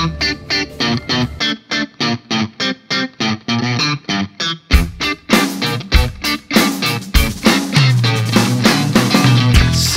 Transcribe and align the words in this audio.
Thank 0.00 0.22
you. 0.24 0.39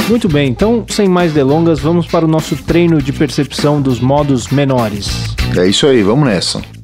Muito 0.09 0.29
bem, 0.29 0.50
então 0.50 0.85
sem 0.88 1.09
mais 1.09 1.33
delongas, 1.33 1.79
vamos 1.79 2.07
para 2.07 2.23
o 2.23 2.27
nosso 2.29 2.56
treino 2.56 3.01
de 3.01 3.11
percepção 3.11 3.81
dos 3.81 4.00
modos 4.00 4.47
menores. 4.47 5.35
É 5.56 5.67
isso 5.67 5.85
aí, 5.85 6.01
vamos 6.01 6.25
nessa. 6.25 6.76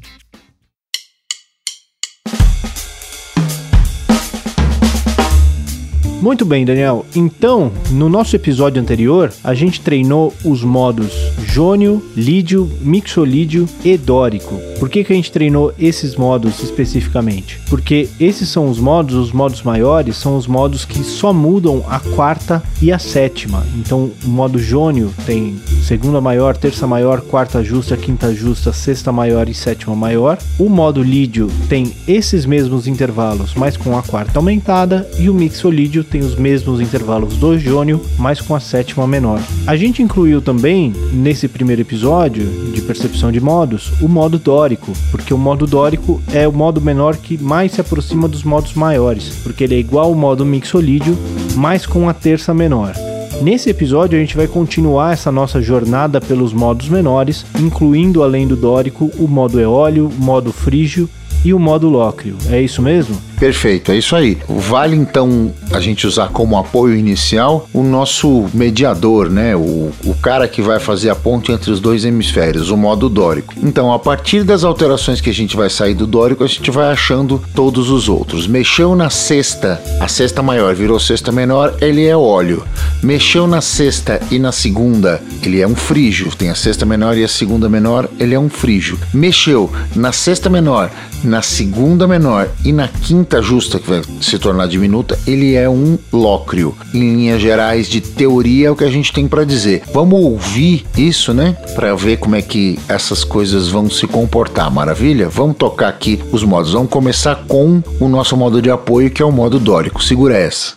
Muito 6.23 6.45
bem, 6.45 6.63
Daniel. 6.63 7.05
Então, 7.13 7.69
no 7.91 8.07
nosso 8.07 8.33
episódio 8.33 8.81
anterior, 8.81 9.33
a 9.43 9.53
gente 9.53 9.81
treinou 9.81 10.33
os 10.45 10.63
modos 10.63 11.11
jônio, 11.45 12.01
lídio, 12.15 12.71
mixolídio 12.79 13.67
e 13.83 13.97
dórico. 13.97 14.57
Por 14.79 14.89
que, 14.89 15.03
que 15.03 15.11
a 15.11 15.15
gente 15.17 15.29
treinou 15.29 15.73
esses 15.77 16.15
modos 16.15 16.63
especificamente? 16.63 17.59
Porque 17.69 18.07
esses 18.21 18.47
são 18.47 18.69
os 18.69 18.79
modos, 18.79 19.15
os 19.15 19.33
modos 19.33 19.63
maiores, 19.63 20.15
são 20.15 20.37
os 20.37 20.47
modos 20.47 20.85
que 20.85 21.03
só 21.03 21.33
mudam 21.33 21.83
a 21.89 21.99
quarta 21.99 22.63
e 22.81 22.89
a 22.89 22.97
sétima. 22.97 23.67
Então, 23.75 24.09
o 24.23 24.29
modo 24.29 24.57
jônio 24.57 25.13
tem 25.25 25.59
segunda 25.93 26.19
maior, 26.19 26.57
terça 26.57 26.87
maior, 26.87 27.21
quarta 27.21 27.63
justa, 27.63 27.95
quinta 27.95 28.33
justa, 28.33 28.73
sexta 28.73 29.11
maior 29.11 29.47
e 29.47 29.53
sétima 29.53 29.95
maior. 29.95 30.39
O 30.57 30.67
modo 30.67 31.03
lídio 31.03 31.51
tem 31.69 31.93
esses 32.07 32.47
mesmos 32.47 32.87
intervalos, 32.87 33.53
mas 33.53 33.77
com 33.77 33.95
a 33.95 34.01
quarta 34.01 34.39
aumentada. 34.39 35.07
E 35.19 35.29
o 35.29 35.35
mixolídio 35.35 36.03
tem 36.03 36.21
os 36.21 36.35
mesmos 36.35 36.81
intervalos 36.81 37.37
do 37.37 37.59
jônio, 37.59 38.01
mas 38.17 38.41
com 38.41 38.55
a 38.55 38.59
sétima 38.59 39.05
menor. 39.05 39.39
A 39.67 39.75
gente 39.75 40.01
incluiu 40.01 40.41
também, 40.41 40.91
nesse 41.13 41.47
primeiro 41.47 41.83
episódio 41.83 42.43
de 42.73 42.81
percepção 42.81 43.31
de 43.31 43.39
modos, 43.39 43.91
o 44.01 44.07
modo 44.07 44.39
dórico, 44.39 44.93
porque 45.11 45.31
o 45.31 45.37
modo 45.37 45.67
dórico 45.67 46.19
é 46.33 46.47
o 46.47 46.51
modo 46.51 46.81
menor 46.81 47.17
que 47.17 47.37
mais 47.37 47.71
se 47.71 47.81
aproxima 47.81 48.27
dos 48.27 48.43
modos 48.43 48.73
maiores, 48.73 49.29
porque 49.43 49.63
ele 49.63 49.75
é 49.75 49.79
igual 49.79 50.07
ao 50.07 50.15
modo 50.15 50.43
mixolídio, 50.43 51.15
mas 51.55 51.85
com 51.85 52.09
a 52.09 52.15
terça 52.15 52.51
menor. 52.51 52.95
Nesse 53.41 53.69
episódio 53.69 54.17
a 54.17 54.21
gente 54.21 54.37
vai 54.37 54.47
continuar 54.47 55.13
essa 55.13 55.31
nossa 55.31 55.61
jornada 55.61 56.21
pelos 56.21 56.53
modos 56.53 56.87
menores, 56.87 57.45
incluindo 57.59 58.23
além 58.23 58.47
do 58.47 58.55
dórico 58.55 59.11
o 59.17 59.27
modo 59.27 59.59
eólio, 59.59 60.07
o 60.07 60.23
modo 60.23 60.53
frígio 60.53 61.09
e 61.43 61.53
o 61.53 61.59
modo 61.59 61.89
lócrio. 61.89 62.37
É 62.49 62.61
isso 62.61 62.81
mesmo? 62.81 63.32
Perfeito, 63.43 63.91
é 63.91 63.97
isso 63.97 64.15
aí. 64.15 64.37
Vale 64.47 64.95
então 64.95 65.51
a 65.69 65.81
gente 65.81 66.07
usar 66.07 66.29
como 66.29 66.57
apoio 66.57 66.95
inicial 66.95 67.67
o 67.73 67.83
nosso 67.83 68.49
mediador, 68.53 69.29
né? 69.29 69.53
O, 69.53 69.91
o 70.05 70.15
cara 70.21 70.47
que 70.47 70.61
vai 70.61 70.79
fazer 70.79 71.09
a 71.09 71.15
ponte 71.15 71.51
entre 71.51 71.69
os 71.69 71.81
dois 71.81 72.05
hemisférios, 72.05 72.69
o 72.69 72.77
modo 72.77 73.09
dórico. 73.09 73.53
Então, 73.61 73.91
a 73.91 73.99
partir 73.99 74.45
das 74.45 74.63
alterações 74.63 75.19
que 75.19 75.29
a 75.29 75.33
gente 75.33 75.57
vai 75.57 75.69
sair 75.69 75.93
do 75.93 76.07
dórico, 76.07 76.41
a 76.41 76.47
gente 76.47 76.71
vai 76.71 76.89
achando 76.89 77.43
todos 77.53 77.89
os 77.89 78.07
outros. 78.07 78.47
Mexeu 78.47 78.95
na 78.95 79.09
sexta, 79.09 79.81
a 79.99 80.07
sexta 80.07 80.41
maior 80.41 80.73
virou 80.73 80.97
sexta 80.97 81.29
menor, 81.29 81.75
ele 81.81 82.05
é 82.05 82.15
óleo. 82.15 82.63
Mexeu 83.03 83.45
na 83.45 83.59
sexta 83.59 84.21
e 84.31 84.39
na 84.39 84.53
segunda, 84.53 85.21
ele 85.41 85.59
é 85.59 85.67
um 85.67 85.75
frígio. 85.75 86.33
Tem 86.33 86.49
a 86.49 86.55
sexta 86.55 86.85
menor 86.85 87.17
e 87.17 87.25
a 87.25 87.27
segunda 87.27 87.67
menor, 87.67 88.07
ele 88.17 88.35
é 88.35 88.39
um 88.39 88.49
frígio. 88.49 88.97
Mexeu 89.13 89.69
na 89.93 90.13
sexta 90.13 90.49
menor, 90.49 90.89
na 91.25 91.41
segunda 91.41 92.07
menor 92.07 92.47
e 92.63 92.71
na 92.71 92.87
quinta 92.87 93.32
justa, 93.41 93.79
que 93.79 93.89
vai 93.89 94.01
se 94.21 94.37
tornar 94.39 94.67
diminuta, 94.67 95.17
ele 95.25 95.55
é 95.55 95.69
um 95.69 95.97
lócrio. 96.11 96.75
Em 96.93 97.15
linhas 97.15 97.41
gerais 97.41 97.87
de 97.87 98.01
teoria 98.01 98.67
é 98.67 98.71
o 98.71 98.75
que 98.75 98.83
a 98.83 98.89
gente 98.89 99.11
tem 99.11 99.27
para 99.27 99.43
dizer. 99.43 99.83
Vamos 99.93 100.19
ouvir 100.19 100.85
isso, 100.97 101.33
né? 101.33 101.57
Para 101.75 101.95
ver 101.95 102.17
como 102.17 102.35
é 102.35 102.41
que 102.41 102.79
essas 102.87 103.23
coisas 103.23 103.67
vão 103.67 103.89
se 103.89 104.07
comportar. 104.07 104.71
Maravilha? 104.71 105.29
Vamos 105.29 105.57
tocar 105.57 105.89
aqui 105.89 106.21
os 106.31 106.43
modos. 106.43 106.73
Vamos 106.73 106.89
começar 106.89 107.43
com 107.47 107.81
o 107.99 108.07
nosso 108.07 108.35
modo 108.37 108.61
de 108.61 108.69
apoio, 108.69 109.11
que 109.11 109.21
é 109.21 109.25
o 109.25 109.31
modo 109.31 109.59
dórico. 109.59 110.03
Segura 110.03 110.37
essa. 110.37 110.73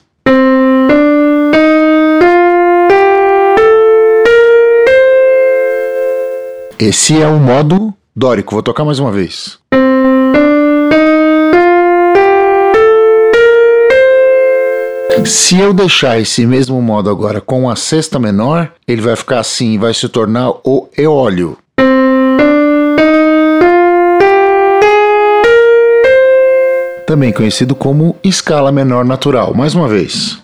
Esse 6.78 7.20
é 7.20 7.26
o 7.26 7.38
modo 7.38 7.92
dórico. 8.14 8.54
Vou 8.54 8.62
tocar 8.62 8.84
mais 8.84 8.98
uma 8.98 9.10
vez. 9.10 9.58
Se 15.26 15.58
eu 15.58 15.72
deixar 15.72 16.20
esse 16.20 16.46
mesmo 16.46 16.80
modo 16.80 17.10
agora 17.10 17.40
com 17.40 17.68
a 17.68 17.74
sexta 17.74 18.16
menor, 18.16 18.72
ele 18.86 19.02
vai 19.02 19.16
ficar 19.16 19.40
assim 19.40 19.72
e 19.72 19.78
vai 19.78 19.92
se 19.92 20.08
tornar 20.08 20.50
o 20.62 20.88
eólio. 20.96 21.58
Também 27.04 27.32
conhecido 27.32 27.74
como 27.74 28.14
escala 28.22 28.70
menor 28.70 29.04
natural. 29.04 29.52
Mais 29.52 29.74
uma 29.74 29.88
vez. 29.88 30.38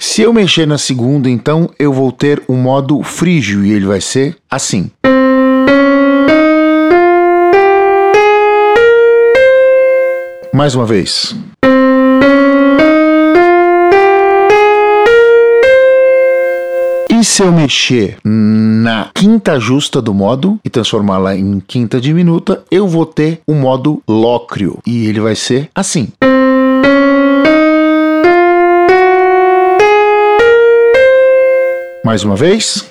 Se 0.00 0.22
eu 0.22 0.32
mexer 0.32 0.66
na 0.66 0.78
segunda, 0.78 1.30
então 1.30 1.70
eu 1.78 1.92
vou 1.92 2.10
ter 2.10 2.42
o 2.48 2.54
modo 2.54 3.00
frígio 3.04 3.64
e 3.64 3.70
ele 3.70 3.86
vai 3.86 4.00
ser 4.00 4.36
assim. 4.50 4.90
Mais 10.60 10.74
uma 10.74 10.84
vez. 10.84 11.34
E 17.08 17.24
se 17.24 17.42
eu 17.42 17.50
mexer 17.50 18.18
na 18.22 19.08
quinta 19.14 19.58
justa 19.58 20.02
do 20.02 20.12
modo 20.12 20.60
e 20.62 20.68
transformá-la 20.68 21.34
em 21.34 21.60
quinta 21.60 21.98
diminuta, 21.98 22.62
eu 22.70 22.86
vou 22.86 23.06
ter 23.06 23.40
o 23.46 23.54
modo 23.54 24.02
lócrio 24.06 24.80
e 24.86 25.06
ele 25.06 25.18
vai 25.18 25.34
ser 25.34 25.70
assim. 25.74 26.08
Mais 32.04 32.22
uma 32.22 32.36
vez. 32.36 32.86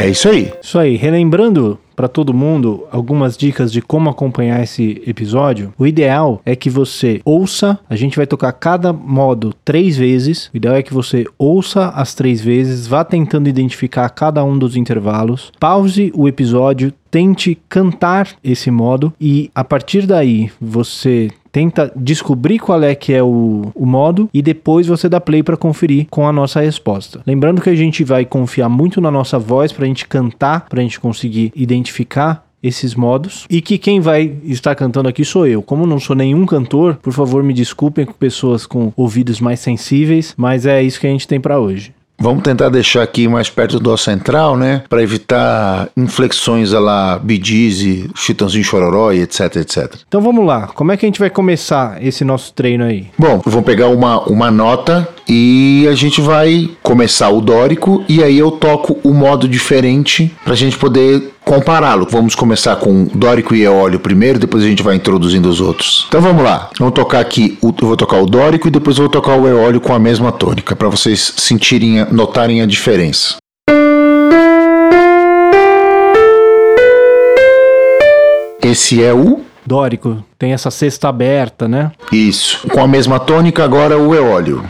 É 0.00 0.08
isso 0.08 0.28
aí. 0.28 0.52
Isso 0.60 0.76
aí, 0.80 0.96
relembrando 0.96 1.78
para 1.98 2.06
todo 2.06 2.32
mundo 2.32 2.86
algumas 2.92 3.36
dicas 3.36 3.72
de 3.72 3.82
como 3.82 4.08
acompanhar 4.08 4.62
esse 4.62 5.02
episódio. 5.04 5.74
O 5.76 5.84
ideal 5.84 6.40
é 6.46 6.54
que 6.54 6.70
você 6.70 7.20
ouça, 7.24 7.76
a 7.90 7.96
gente 7.96 8.16
vai 8.16 8.24
tocar 8.24 8.52
cada 8.52 8.92
modo 8.92 9.52
três 9.64 9.96
vezes. 9.96 10.48
O 10.54 10.56
ideal 10.56 10.76
é 10.76 10.82
que 10.84 10.94
você 10.94 11.24
ouça 11.36 11.88
as 11.88 12.14
três 12.14 12.40
vezes, 12.40 12.86
vá 12.86 13.02
tentando 13.02 13.48
identificar 13.48 14.08
cada 14.10 14.44
um 14.44 14.56
dos 14.56 14.76
intervalos, 14.76 15.50
pause 15.58 16.12
o 16.14 16.28
episódio, 16.28 16.92
tente 17.10 17.58
cantar 17.68 18.36
esse 18.42 18.70
modo 18.70 19.12
e 19.20 19.50
a 19.54 19.64
partir 19.64 20.06
daí 20.06 20.50
você 20.60 21.30
tenta 21.50 21.92
descobrir 21.96 22.58
qual 22.58 22.82
é 22.82 22.94
que 22.94 23.12
é 23.12 23.22
o, 23.22 23.72
o 23.74 23.86
modo 23.86 24.28
e 24.32 24.42
depois 24.42 24.86
você 24.86 25.08
dá 25.08 25.20
play 25.20 25.42
para 25.42 25.56
conferir 25.56 26.06
com 26.10 26.26
a 26.26 26.32
nossa 26.32 26.60
resposta. 26.60 27.20
Lembrando 27.26 27.60
que 27.60 27.70
a 27.70 27.74
gente 27.74 28.04
vai 28.04 28.24
confiar 28.24 28.68
muito 28.68 29.00
na 29.00 29.10
nossa 29.10 29.38
voz 29.38 29.72
para 29.72 29.84
a 29.84 29.88
gente 29.88 30.06
cantar, 30.06 30.66
para 30.68 30.80
a 30.80 30.82
gente 30.82 31.00
conseguir 31.00 31.52
identificar 31.54 32.46
esses 32.62 32.94
modos 32.94 33.46
e 33.48 33.60
que 33.60 33.78
quem 33.78 34.00
vai 34.00 34.36
estar 34.44 34.74
cantando 34.74 35.08
aqui 35.08 35.24
sou 35.24 35.46
eu. 35.46 35.62
Como 35.62 35.86
não 35.86 36.00
sou 36.00 36.14
nenhum 36.14 36.44
cantor, 36.44 36.96
por 36.96 37.12
favor 37.12 37.42
me 37.42 37.54
desculpem 37.54 38.04
com 38.04 38.12
pessoas 38.12 38.66
com 38.66 38.92
ouvidos 38.96 39.40
mais 39.40 39.60
sensíveis, 39.60 40.34
mas 40.36 40.66
é 40.66 40.82
isso 40.82 41.00
que 41.00 41.06
a 41.06 41.10
gente 41.10 41.28
tem 41.28 41.40
para 41.40 41.60
hoje. 41.60 41.92
Vamos 42.20 42.42
tentar 42.42 42.68
deixar 42.68 43.02
aqui 43.02 43.28
mais 43.28 43.48
perto 43.48 43.78
do 43.78 43.96
central, 43.96 44.56
né? 44.56 44.82
Para 44.88 45.02
evitar 45.02 45.88
inflexões 45.96 46.74
a 46.74 46.80
lá 46.80 47.18
Bidize, 47.18 48.10
Chitãozinho 48.14 48.64
Chororó 48.64 49.12
e 49.12 49.20
etc, 49.20 49.56
etc. 49.56 49.94
Então 50.08 50.20
vamos 50.20 50.44
lá. 50.44 50.66
Como 50.66 50.90
é 50.90 50.96
que 50.96 51.06
a 51.06 51.08
gente 51.08 51.20
vai 51.20 51.30
começar 51.30 52.02
esse 52.02 52.24
nosso 52.24 52.52
treino 52.52 52.84
aí? 52.84 53.06
Bom, 53.16 53.40
vou 53.44 53.62
pegar 53.62 53.86
uma, 53.88 54.20
uma 54.24 54.50
nota 54.50 55.08
e 55.28 55.86
a 55.90 55.94
gente 55.94 56.20
vai 56.20 56.70
começar 56.82 57.28
o 57.28 57.40
dórico 57.40 58.02
e 58.08 58.22
aí 58.22 58.38
eu 58.38 58.50
toco 58.50 58.98
o 59.04 59.12
modo 59.12 59.46
diferente 59.46 60.34
para 60.42 60.54
a 60.54 60.56
gente 60.56 60.78
poder 60.78 61.34
compará-lo. 61.44 62.06
Vamos 62.10 62.34
começar 62.34 62.76
com 62.76 63.04
dórico 63.14 63.54
e 63.54 63.62
eólio 63.62 64.00
primeiro, 64.00 64.38
depois 64.38 64.64
a 64.64 64.66
gente 64.66 64.82
vai 64.82 64.96
introduzindo 64.96 65.48
os 65.48 65.60
outros. 65.60 66.06
Então 66.08 66.20
vamos 66.20 66.42
lá. 66.42 66.70
Vamos 66.78 66.94
tocar 66.94 67.20
aqui, 67.20 67.58
eu 67.62 67.74
vou 67.80 67.96
tocar 67.96 68.20
o 68.20 68.26
dórico 68.26 68.68
e 68.68 68.70
depois 68.70 68.96
eu 68.96 69.04
vou 69.04 69.10
tocar 69.10 69.36
o 69.36 69.46
eólio 69.46 69.80
com 69.80 69.92
a 69.92 69.98
mesma 69.98 70.32
tônica, 70.32 70.74
para 70.74 70.88
vocês 70.88 71.34
sentirem, 71.36 72.06
notarem 72.10 72.62
a 72.62 72.66
diferença. 72.66 73.36
Esse 78.62 79.02
é 79.02 79.12
o 79.14 79.40
Dórico, 79.68 80.24
tem 80.38 80.54
essa 80.54 80.70
cesta 80.70 81.10
aberta, 81.10 81.68
né? 81.68 81.92
Isso. 82.10 82.66
Com 82.68 82.80
a 82.80 82.88
mesma 82.88 83.20
tônica, 83.20 83.62
agora 83.62 83.98
o 83.98 84.14
eólio. 84.14 84.64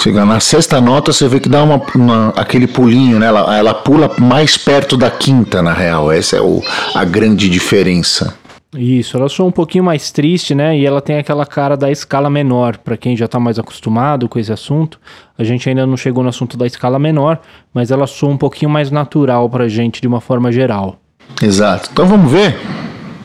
Chega 0.00 0.24
na 0.24 0.38
sexta 0.38 0.80
nota, 0.80 1.12
você 1.12 1.26
vê 1.26 1.40
que 1.40 1.48
dá 1.48 1.62
uma, 1.64 1.82
uma 1.94 2.28
aquele 2.36 2.66
pulinho, 2.66 3.18
né? 3.18 3.26
Ela, 3.26 3.58
ela 3.58 3.74
pula 3.74 4.14
mais 4.18 4.56
perto 4.56 4.96
da 4.96 5.10
quinta, 5.10 5.60
na 5.60 5.72
real. 5.72 6.12
Essa 6.12 6.36
é 6.36 6.40
o, 6.40 6.62
a 6.94 7.04
grande 7.04 7.48
diferença. 7.48 8.36
Isso, 8.76 9.16
ela 9.16 9.28
soa 9.30 9.46
um 9.46 9.50
pouquinho 9.50 9.82
mais 9.82 10.12
triste, 10.12 10.54
né? 10.54 10.78
E 10.78 10.84
ela 10.84 11.00
tem 11.00 11.16
aquela 11.16 11.46
cara 11.46 11.76
da 11.76 11.90
escala 11.90 12.28
menor, 12.28 12.76
para 12.76 12.98
quem 12.98 13.16
já 13.16 13.26
tá 13.26 13.40
mais 13.40 13.58
acostumado 13.58 14.28
com 14.28 14.38
esse 14.38 14.52
assunto. 14.52 15.00
A 15.38 15.42
gente 15.42 15.68
ainda 15.68 15.86
não 15.86 15.96
chegou 15.96 16.22
no 16.22 16.28
assunto 16.28 16.56
da 16.56 16.66
escala 16.66 16.98
menor, 16.98 17.40
mas 17.72 17.90
ela 17.90 18.06
soa 18.06 18.30
um 18.30 18.36
pouquinho 18.36 18.70
mais 18.70 18.90
natural 18.90 19.48
pra 19.48 19.68
gente 19.68 20.02
de 20.02 20.06
uma 20.06 20.20
forma 20.20 20.52
geral. 20.52 20.98
Exato. 21.42 21.88
Então 21.92 22.06
vamos 22.06 22.30
ver? 22.30 22.56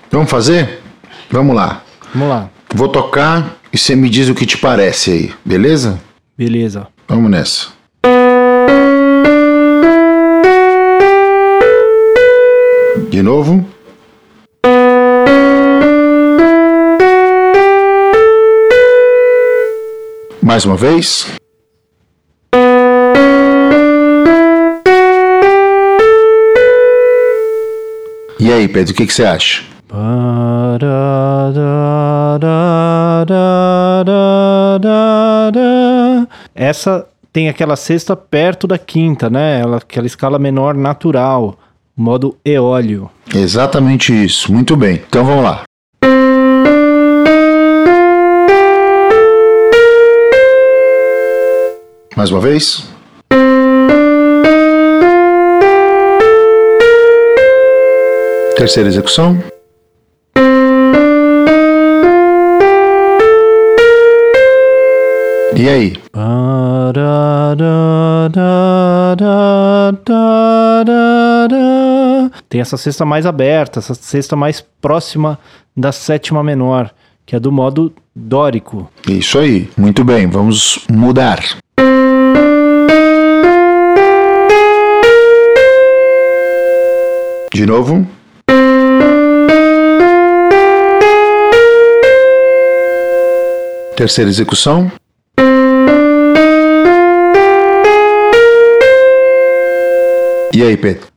Vamos 0.09 0.31
fazer? 0.31 0.81
Vamos 1.29 1.55
lá. 1.55 1.83
Vamos 2.13 2.29
lá. 2.29 2.49
Vou 2.73 2.87
tocar 2.87 3.57
e 3.71 3.77
você 3.77 3.95
me 3.95 4.09
diz 4.09 4.29
o 4.29 4.35
que 4.35 4.45
te 4.45 4.57
parece 4.57 5.11
aí, 5.11 5.33
beleza? 5.43 5.99
Beleza. 6.37 6.87
Vamos 7.07 7.29
nessa. 7.29 7.67
De 13.09 13.21
novo. 13.21 13.63
Mais 20.41 20.65
uma 20.65 20.75
vez. 20.75 21.27
E 28.39 28.51
aí, 28.51 28.67
Pedro, 28.67 28.93
o 28.93 28.95
que, 28.95 29.05
que 29.05 29.13
você 29.13 29.23
acha? 29.23 29.63
Essa 36.55 37.07
tem 37.31 37.49
aquela 37.49 37.75
sexta 37.75 38.15
perto 38.15 38.67
da 38.67 38.77
quinta, 38.77 39.29
né? 39.29 39.59
Ela, 39.59 39.77
aquela 39.77 40.05
escala 40.05 40.37
menor 40.37 40.75
natural, 40.75 41.57
modo 41.97 42.37
eólio. 42.45 43.09
Exatamente 43.33 44.13
isso. 44.13 44.53
Muito 44.53 44.75
bem. 44.75 45.01
Então 45.07 45.25
vamos 45.25 45.43
lá. 45.43 45.63
Mais 52.15 52.29
uma 52.29 52.39
vez. 52.39 52.87
Terceira 58.55 58.87
execução. 58.87 59.43
E 65.55 65.69
aí? 65.69 65.93
Tem 72.49 72.61
essa 72.61 72.77
cesta 72.77 73.05
mais 73.05 73.25
aberta, 73.25 73.79
essa 73.79 73.93
cesta 73.93 74.35
mais 74.35 74.61
próxima 74.81 75.39
da 75.75 75.91
sétima 75.91 76.43
menor, 76.43 76.91
que 77.25 77.35
é 77.35 77.39
do 77.39 77.51
modo 77.51 77.93
dórico. 78.15 78.89
Isso 79.07 79.39
aí. 79.39 79.69
Muito 79.77 80.03
bem. 80.03 80.27
Vamos 80.27 80.79
mudar. 80.89 81.39
De 87.53 87.65
novo. 87.65 88.07
Terceira 93.95 94.29
execução. 94.29 94.91
E 100.55 100.61
aí, 100.61 100.77
Pedro? 100.77 101.07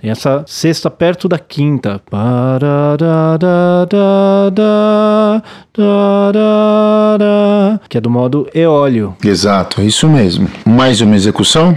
Tem 0.00 0.10
essa 0.10 0.42
sexta 0.46 0.90
perto 0.90 1.28
da 1.28 1.38
quinta. 1.38 2.00
Que 7.90 7.98
é 7.98 8.00
do 8.00 8.08
modo 8.08 8.48
eólio. 8.54 9.14
Exato, 9.22 9.82
é 9.82 9.84
isso 9.84 10.08
mesmo. 10.08 10.48
Mais 10.64 11.02
uma 11.02 11.14
execução. 11.14 11.76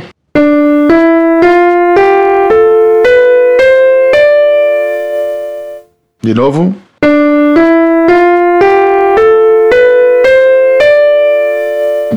De 6.21 6.33
novo. 6.33 6.73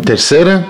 Terceira. 0.07 0.65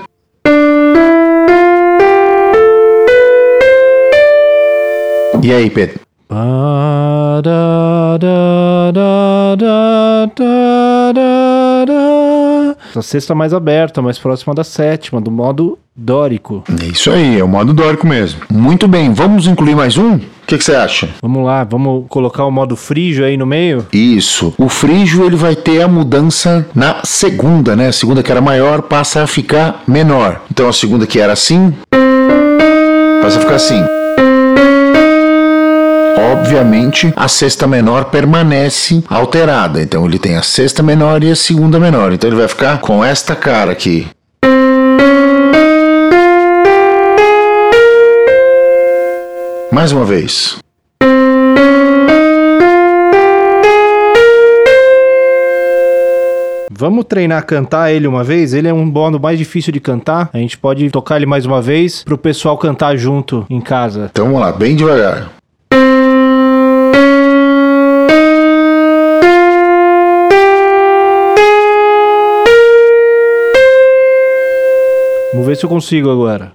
E 5.43 5.53
aí, 5.53 5.69
Pedro? 5.69 5.99
A 12.99 13.03
sexta 13.03 13.33
mais 13.35 13.53
aberta, 13.53 14.01
mais 14.01 14.17
próxima 14.17 14.53
da 14.53 14.63
sétima, 14.63 15.21
do 15.21 15.31
modo 15.31 15.77
dórico. 15.95 16.63
É 16.81 16.85
isso 16.85 17.11
aí, 17.11 17.39
é 17.39 17.43
o 17.43 17.47
modo 17.47 17.73
dórico 17.73 18.05
mesmo. 18.05 18.41
Muito 18.51 18.87
bem, 18.87 19.13
vamos 19.13 19.47
incluir 19.47 19.75
mais 19.75 19.97
um? 19.97 20.15
O 20.15 20.21
que 20.45 20.57
que 20.57 20.63
você 20.63 20.75
acha? 20.75 21.09
Vamos 21.21 21.45
lá, 21.45 21.63
vamos 21.63 22.05
colocar 22.07 22.45
o 22.45 22.51
modo 22.51 22.75
frígio 22.75 23.25
aí 23.25 23.35
no 23.35 23.45
meio? 23.45 23.85
Isso. 23.91 24.53
O 24.57 24.69
frígio 24.69 25.25
ele 25.25 25.35
vai 25.35 25.55
ter 25.55 25.81
a 25.81 25.87
mudança 25.87 26.65
na 26.73 27.01
segunda, 27.03 27.75
né? 27.75 27.87
A 27.87 27.93
segunda 27.93 28.23
que 28.23 28.31
era 28.31 28.39
maior 28.41 28.81
passa 28.81 29.23
a 29.23 29.27
ficar 29.27 29.83
menor. 29.87 30.41
Então 30.49 30.69
a 30.69 30.73
segunda 30.73 31.05
que 31.05 31.19
era 31.19 31.33
assim 31.33 31.73
passa 33.21 33.39
a 33.39 33.41
ficar 33.41 33.55
assim. 33.55 33.83
Obviamente, 36.17 37.13
a 37.15 37.27
sexta 37.27 37.67
menor 37.67 38.05
permanece 38.05 39.03
alterada. 39.07 39.81
Então 39.81 40.05
ele 40.05 40.17
tem 40.17 40.35
a 40.35 40.41
sexta 40.41 40.81
menor 40.81 41.23
e 41.23 41.29
a 41.29 41.35
segunda 41.35 41.79
menor. 41.79 42.11
Então 42.11 42.27
ele 42.27 42.37
vai 42.37 42.47
ficar 42.47 42.79
com 42.81 43.05
esta 43.05 43.35
cara 43.35 43.71
aqui. 43.71 44.07
Mais 49.71 49.91
uma 49.91 50.05
vez. 50.05 50.57
Vamos 56.71 57.05
treinar 57.05 57.39
a 57.39 57.41
cantar 57.41 57.91
ele 57.91 58.07
uma 58.07 58.23
vez? 58.23 58.53
Ele 58.53 58.67
é 58.67 58.73
um 58.73 58.85
modo 58.85 59.19
mais 59.19 59.37
difícil 59.37 59.73
de 59.73 59.79
cantar. 59.79 60.29
A 60.33 60.37
gente 60.37 60.57
pode 60.57 60.89
tocar 60.89 61.17
ele 61.17 61.25
mais 61.25 61.45
uma 61.45 61.61
vez 61.61 62.03
pro 62.03 62.17
pessoal 62.17 62.57
cantar 62.57 62.95
junto 62.97 63.45
em 63.49 63.59
casa. 63.59 64.09
Então 64.11 64.25
vamos 64.25 64.41
lá, 64.41 64.51
bem 64.51 64.75
devagar. 64.75 65.36
Vamos 75.33 75.47
ver 75.47 75.57
se 75.57 75.65
eu 75.65 75.69
consigo 75.69 76.09
agora. 76.09 76.53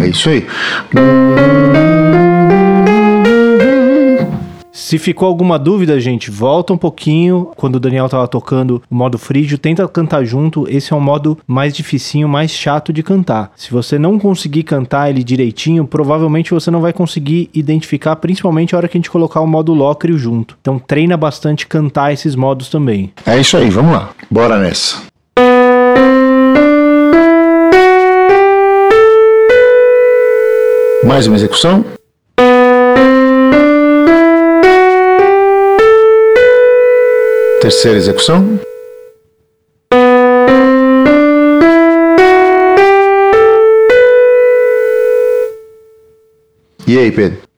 É 0.00 0.08
isso 0.08 0.28
aí. 0.30 0.46
Se 4.88 4.96
ficou 4.96 5.28
alguma 5.28 5.58
dúvida, 5.58 6.00
gente, 6.00 6.30
volta 6.30 6.72
um 6.72 6.78
pouquinho. 6.78 7.50
Quando 7.56 7.76
o 7.76 7.78
Daniel 7.78 8.08
tava 8.08 8.26
tocando 8.26 8.82
o 8.90 8.94
modo 8.94 9.18
frígio, 9.18 9.58
tenta 9.58 9.86
cantar 9.86 10.24
junto. 10.24 10.66
Esse 10.66 10.94
é 10.94 10.96
um 10.96 11.00
modo 11.00 11.36
mais 11.46 11.74
dificinho, 11.74 12.26
mais 12.26 12.50
chato 12.50 12.90
de 12.90 13.02
cantar. 13.02 13.52
Se 13.54 13.70
você 13.70 13.98
não 13.98 14.18
conseguir 14.18 14.62
cantar 14.62 15.10
ele 15.10 15.22
direitinho, 15.22 15.86
provavelmente 15.86 16.54
você 16.54 16.70
não 16.70 16.80
vai 16.80 16.94
conseguir 16.94 17.50
identificar, 17.52 18.16
principalmente 18.16 18.74
a 18.74 18.78
hora 18.78 18.88
que 18.88 18.96
a 18.96 18.98
gente 18.98 19.10
colocar 19.10 19.42
o 19.42 19.46
modo 19.46 19.74
lócrio 19.74 20.16
junto. 20.16 20.56
Então 20.58 20.78
treina 20.78 21.18
bastante 21.18 21.66
cantar 21.66 22.14
esses 22.14 22.34
modos 22.34 22.70
também. 22.70 23.12
É 23.26 23.38
isso 23.38 23.58
aí, 23.58 23.68
vamos 23.68 23.92
lá. 23.92 24.08
Bora 24.30 24.58
nessa. 24.58 25.02
Mais 31.04 31.26
uma 31.26 31.36
execução. 31.36 31.97
Terceira 37.60 37.98
execução. 37.98 38.60
E 46.86 46.98
aí, 46.98 47.10
Pedro? 47.10 47.48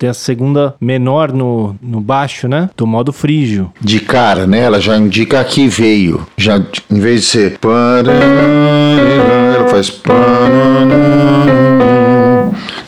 Tenho 0.00 0.10
a 0.10 0.14
segunda 0.14 0.74
menor 0.80 1.30
no, 1.30 1.76
no 1.82 2.00
baixo, 2.00 2.48
né? 2.48 2.70
Do 2.74 2.86
modo 2.86 3.12
frígio. 3.12 3.70
De 3.78 4.00
cara, 4.00 4.46
né? 4.46 4.60
Ela 4.60 4.80
já 4.80 4.96
indica 4.96 5.44
que 5.44 5.68
veio. 5.68 6.26
Já, 6.38 6.58
em 6.90 6.98
vez 6.98 7.20
de 7.20 7.26
ser. 7.26 7.58
Ela 9.54 9.68
faz. 9.68 10.00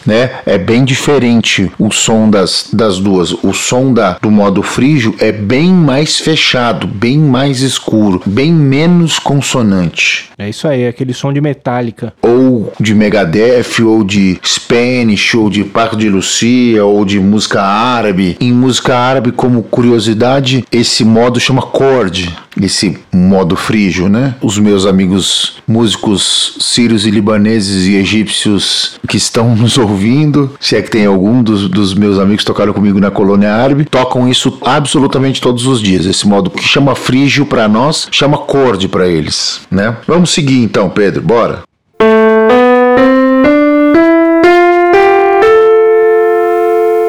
Né? 0.06 0.30
É 0.44 0.58
bem 0.58 0.84
diferente 0.84 1.70
o 1.78 1.90
som 1.90 2.28
das, 2.28 2.68
das 2.72 2.98
duas. 2.98 3.32
O 3.32 3.52
som 3.52 3.92
da, 3.92 4.18
do 4.20 4.30
modo 4.30 4.62
frígio 4.62 5.14
é 5.18 5.32
bem 5.32 5.72
mais 5.72 6.18
fechado, 6.18 6.86
bem 6.86 7.18
mais 7.18 7.60
escuro, 7.60 8.22
bem 8.26 8.52
menos 8.52 9.18
consonante. 9.18 10.30
É 10.38 10.48
isso 10.48 10.66
aí, 10.66 10.82
é 10.82 10.88
aquele 10.88 11.14
som 11.14 11.32
de 11.32 11.40
metálica. 11.40 12.12
Ou 12.22 12.72
de 12.80 12.94
Megadeth, 12.94 13.82
ou 13.84 14.02
de 14.02 14.38
Spanish, 14.44 15.34
ou 15.34 15.48
de 15.48 15.64
Paco 15.64 15.96
de 15.96 16.08
Lucia, 16.08 16.84
ou 16.84 17.04
de 17.04 17.20
música 17.20 17.62
árabe. 17.62 18.36
Em 18.40 18.52
música 18.52 18.96
árabe, 18.96 19.32
como 19.32 19.62
curiosidade, 19.62 20.64
esse 20.70 21.04
modo 21.04 21.38
chama 21.38 21.62
chord, 21.62 22.34
esse 22.60 22.98
modo 23.12 23.56
frígio, 23.56 24.08
né? 24.08 24.34
Os 24.40 24.58
meus 24.58 24.86
amigos 24.86 25.56
músicos 25.66 26.56
sírios 26.60 27.06
e 27.06 27.10
libaneses 27.10 27.86
e 27.86 27.96
egípcios 27.96 28.98
que 29.08 29.16
estão 29.16 29.54
nos 29.56 29.78
ouvindo, 29.78 30.54
se 30.60 30.76
é 30.76 30.82
que 30.82 30.90
tem 30.90 31.06
algum 31.06 31.42
dos, 31.42 31.68
dos 31.68 31.94
meus 31.94 32.18
amigos 32.18 32.42
que 32.42 32.46
tocaram 32.46 32.72
comigo 32.72 33.00
na 33.00 33.10
colônia 33.10 33.54
árabe, 33.54 33.84
tocam 33.84 34.28
isso 34.28 34.58
absolutamente 34.62 35.40
todos 35.40 35.66
os 35.66 35.80
dias. 35.80 36.06
Esse 36.06 36.26
modo 36.26 36.50
que 36.50 36.62
chama 36.62 36.94
frígio 36.94 37.46
para 37.46 37.68
nós, 37.68 38.08
chama 38.10 38.38
chord 38.50 38.88
para 38.88 39.06
eles, 39.06 39.60
né? 39.70 39.96
Vamos 40.06 40.30
seguir 40.30 40.62
então, 40.62 40.90
Pedro, 40.90 41.22
bora. 41.22 41.62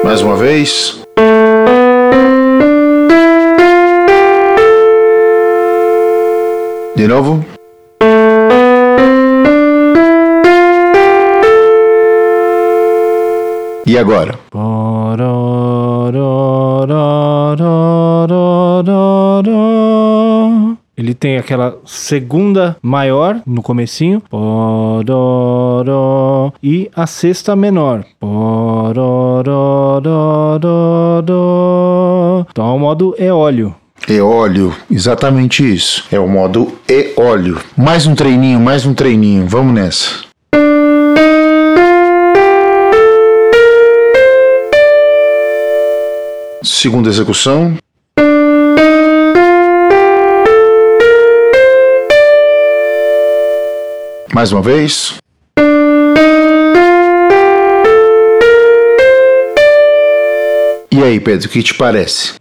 Mais 0.04 0.20
uma 0.20 0.36
vez. 0.36 1.03
De 6.96 7.08
novo. 7.08 7.44
E 13.84 13.98
agora? 13.98 14.38
Ele 20.96 21.12
tem 21.14 21.36
aquela 21.36 21.76
segunda 21.84 22.76
maior 22.80 23.40
no 23.44 23.60
comecinho, 23.60 24.22
e 26.62 26.88
a 26.94 27.06
sexta 27.08 27.56
menor. 27.56 28.04
Então 32.50 32.68
é 32.68 32.72
o 32.72 32.78
modo 32.78 33.14
eólio. 33.18 33.74
Eólio, 34.06 34.74
exatamente 34.90 35.64
isso. 35.64 36.04
É 36.12 36.18
o 36.18 36.28
modo 36.28 36.78
eólio. 36.86 37.58
Mais 37.74 38.06
um 38.06 38.14
treininho, 38.14 38.60
mais 38.60 38.84
um 38.84 38.92
treininho. 38.92 39.46
Vamos 39.46 39.74
nessa. 39.74 40.24
Segunda 46.62 47.08
execução. 47.08 47.76
Mais 54.34 54.52
uma 54.52 54.60
vez. 54.60 55.14
E 60.96 61.02
aí, 61.02 61.18
Pedro, 61.18 61.48
o 61.48 61.50
que 61.50 61.60
te 61.60 61.74
parece? 61.74 62.34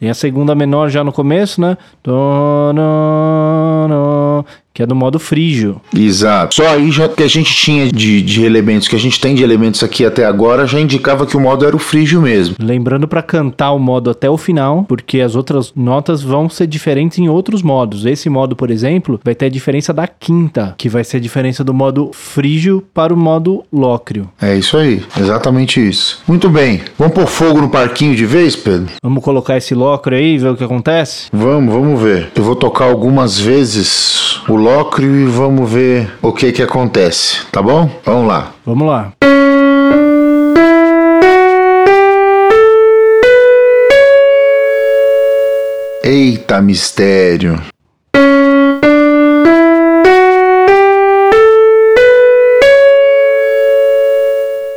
Tem 0.00 0.10
a 0.10 0.14
segunda 0.14 0.52
menor 0.52 0.88
já 0.88 1.04
no 1.04 1.12
começo, 1.12 1.60
né? 1.60 1.78
Que 4.76 4.82
é 4.82 4.86
do 4.86 4.94
modo 4.94 5.18
frígio. 5.18 5.80
Exato. 5.96 6.56
Só 6.56 6.68
aí 6.68 6.90
já 6.90 7.08
que 7.08 7.22
a 7.22 7.28
gente 7.28 7.54
tinha 7.54 7.90
de, 7.90 8.20
de 8.20 8.44
elementos, 8.44 8.86
que 8.86 8.94
a 8.94 8.98
gente 8.98 9.18
tem 9.18 9.34
de 9.34 9.42
elementos 9.42 9.82
aqui 9.82 10.04
até 10.04 10.26
agora, 10.26 10.66
já 10.66 10.78
indicava 10.78 11.24
que 11.24 11.34
o 11.34 11.40
modo 11.40 11.64
era 11.64 11.74
o 11.74 11.78
frígio 11.78 12.20
mesmo. 12.20 12.56
Lembrando 12.58 13.08
para 13.08 13.22
cantar 13.22 13.72
o 13.72 13.78
modo 13.78 14.10
até 14.10 14.28
o 14.28 14.36
final, 14.36 14.84
porque 14.86 15.22
as 15.22 15.34
outras 15.34 15.72
notas 15.74 16.22
vão 16.22 16.50
ser 16.50 16.66
diferentes 16.66 17.16
em 17.16 17.26
outros 17.26 17.62
modos. 17.62 18.04
Esse 18.04 18.28
modo, 18.28 18.54
por 18.54 18.70
exemplo, 18.70 19.18
vai 19.24 19.34
ter 19.34 19.46
a 19.46 19.48
diferença 19.48 19.94
da 19.94 20.06
quinta, 20.06 20.74
que 20.76 20.90
vai 20.90 21.02
ser 21.04 21.16
a 21.16 21.20
diferença 21.20 21.64
do 21.64 21.72
modo 21.72 22.10
frígio 22.12 22.84
para 22.92 23.14
o 23.14 23.16
modo 23.16 23.64
lócrio. 23.72 24.28
É 24.42 24.58
isso 24.58 24.76
aí, 24.76 25.02
exatamente 25.18 25.80
isso. 25.80 26.22
Muito 26.28 26.50
bem. 26.50 26.82
Vamos 26.98 27.14
pôr 27.14 27.26
fogo 27.26 27.62
no 27.62 27.70
parquinho 27.70 28.14
de 28.14 28.26
vez, 28.26 28.54
Pedro? 28.54 28.90
Vamos 29.02 29.24
colocar 29.24 29.56
esse 29.56 29.74
lócrio 29.74 30.18
aí 30.18 30.34
e 30.34 30.38
ver 30.38 30.50
o 30.50 30.56
que 30.56 30.64
acontece? 30.64 31.28
Vamos, 31.32 31.72
vamos 31.72 31.98
ver. 31.98 32.28
Eu 32.34 32.42
vou 32.42 32.54
tocar 32.54 32.84
algumas 32.84 33.38
vezes 33.38 34.25
o 34.48 34.56
locro 34.56 35.04
e 35.04 35.24
vamos 35.24 35.70
ver 35.70 36.12
o 36.22 36.32
que 36.32 36.52
que 36.52 36.62
acontece, 36.62 37.44
tá 37.50 37.60
bom? 37.60 37.90
Vamos 38.04 38.28
lá. 38.28 38.52
Vamos 38.64 38.86
lá. 38.86 39.12
Eita 46.04 46.62
mistério! 46.62 47.60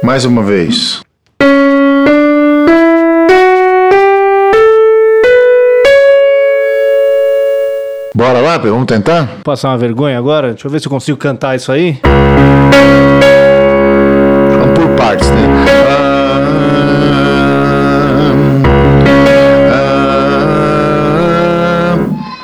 Mais 0.02 0.26
uma 0.26 0.42
vez. 0.42 1.02
Bora 8.16 8.40
lá, 8.40 8.58
vamos 8.58 8.86
tentar? 8.86 9.30
Passar 9.44 9.70
uma 9.70 9.78
vergonha 9.78 10.18
agora? 10.18 10.50
Deixa 10.50 10.68
eu 10.68 10.72
ver 10.72 10.80
se 10.80 10.88
eu 10.88 10.92
consigo 10.92 11.18
cantar 11.18 11.56
isso 11.56 11.72
aí. 11.72 12.00
Vamos 14.60 14.80
por 14.80 14.90
partes, 14.98 15.30
né? 15.30 16.50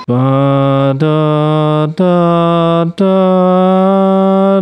Da, 0.08 0.94
da, 0.94 1.88
da, 1.98 2.86
da, 2.96 4.62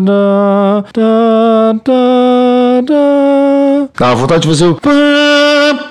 da, 0.94 1.74
da, 1.84 2.82
da. 2.82 3.88
Dá 4.00 4.14
vontade 4.16 4.42
de 4.42 4.48
fazer 4.48 4.66
o. 4.68 4.80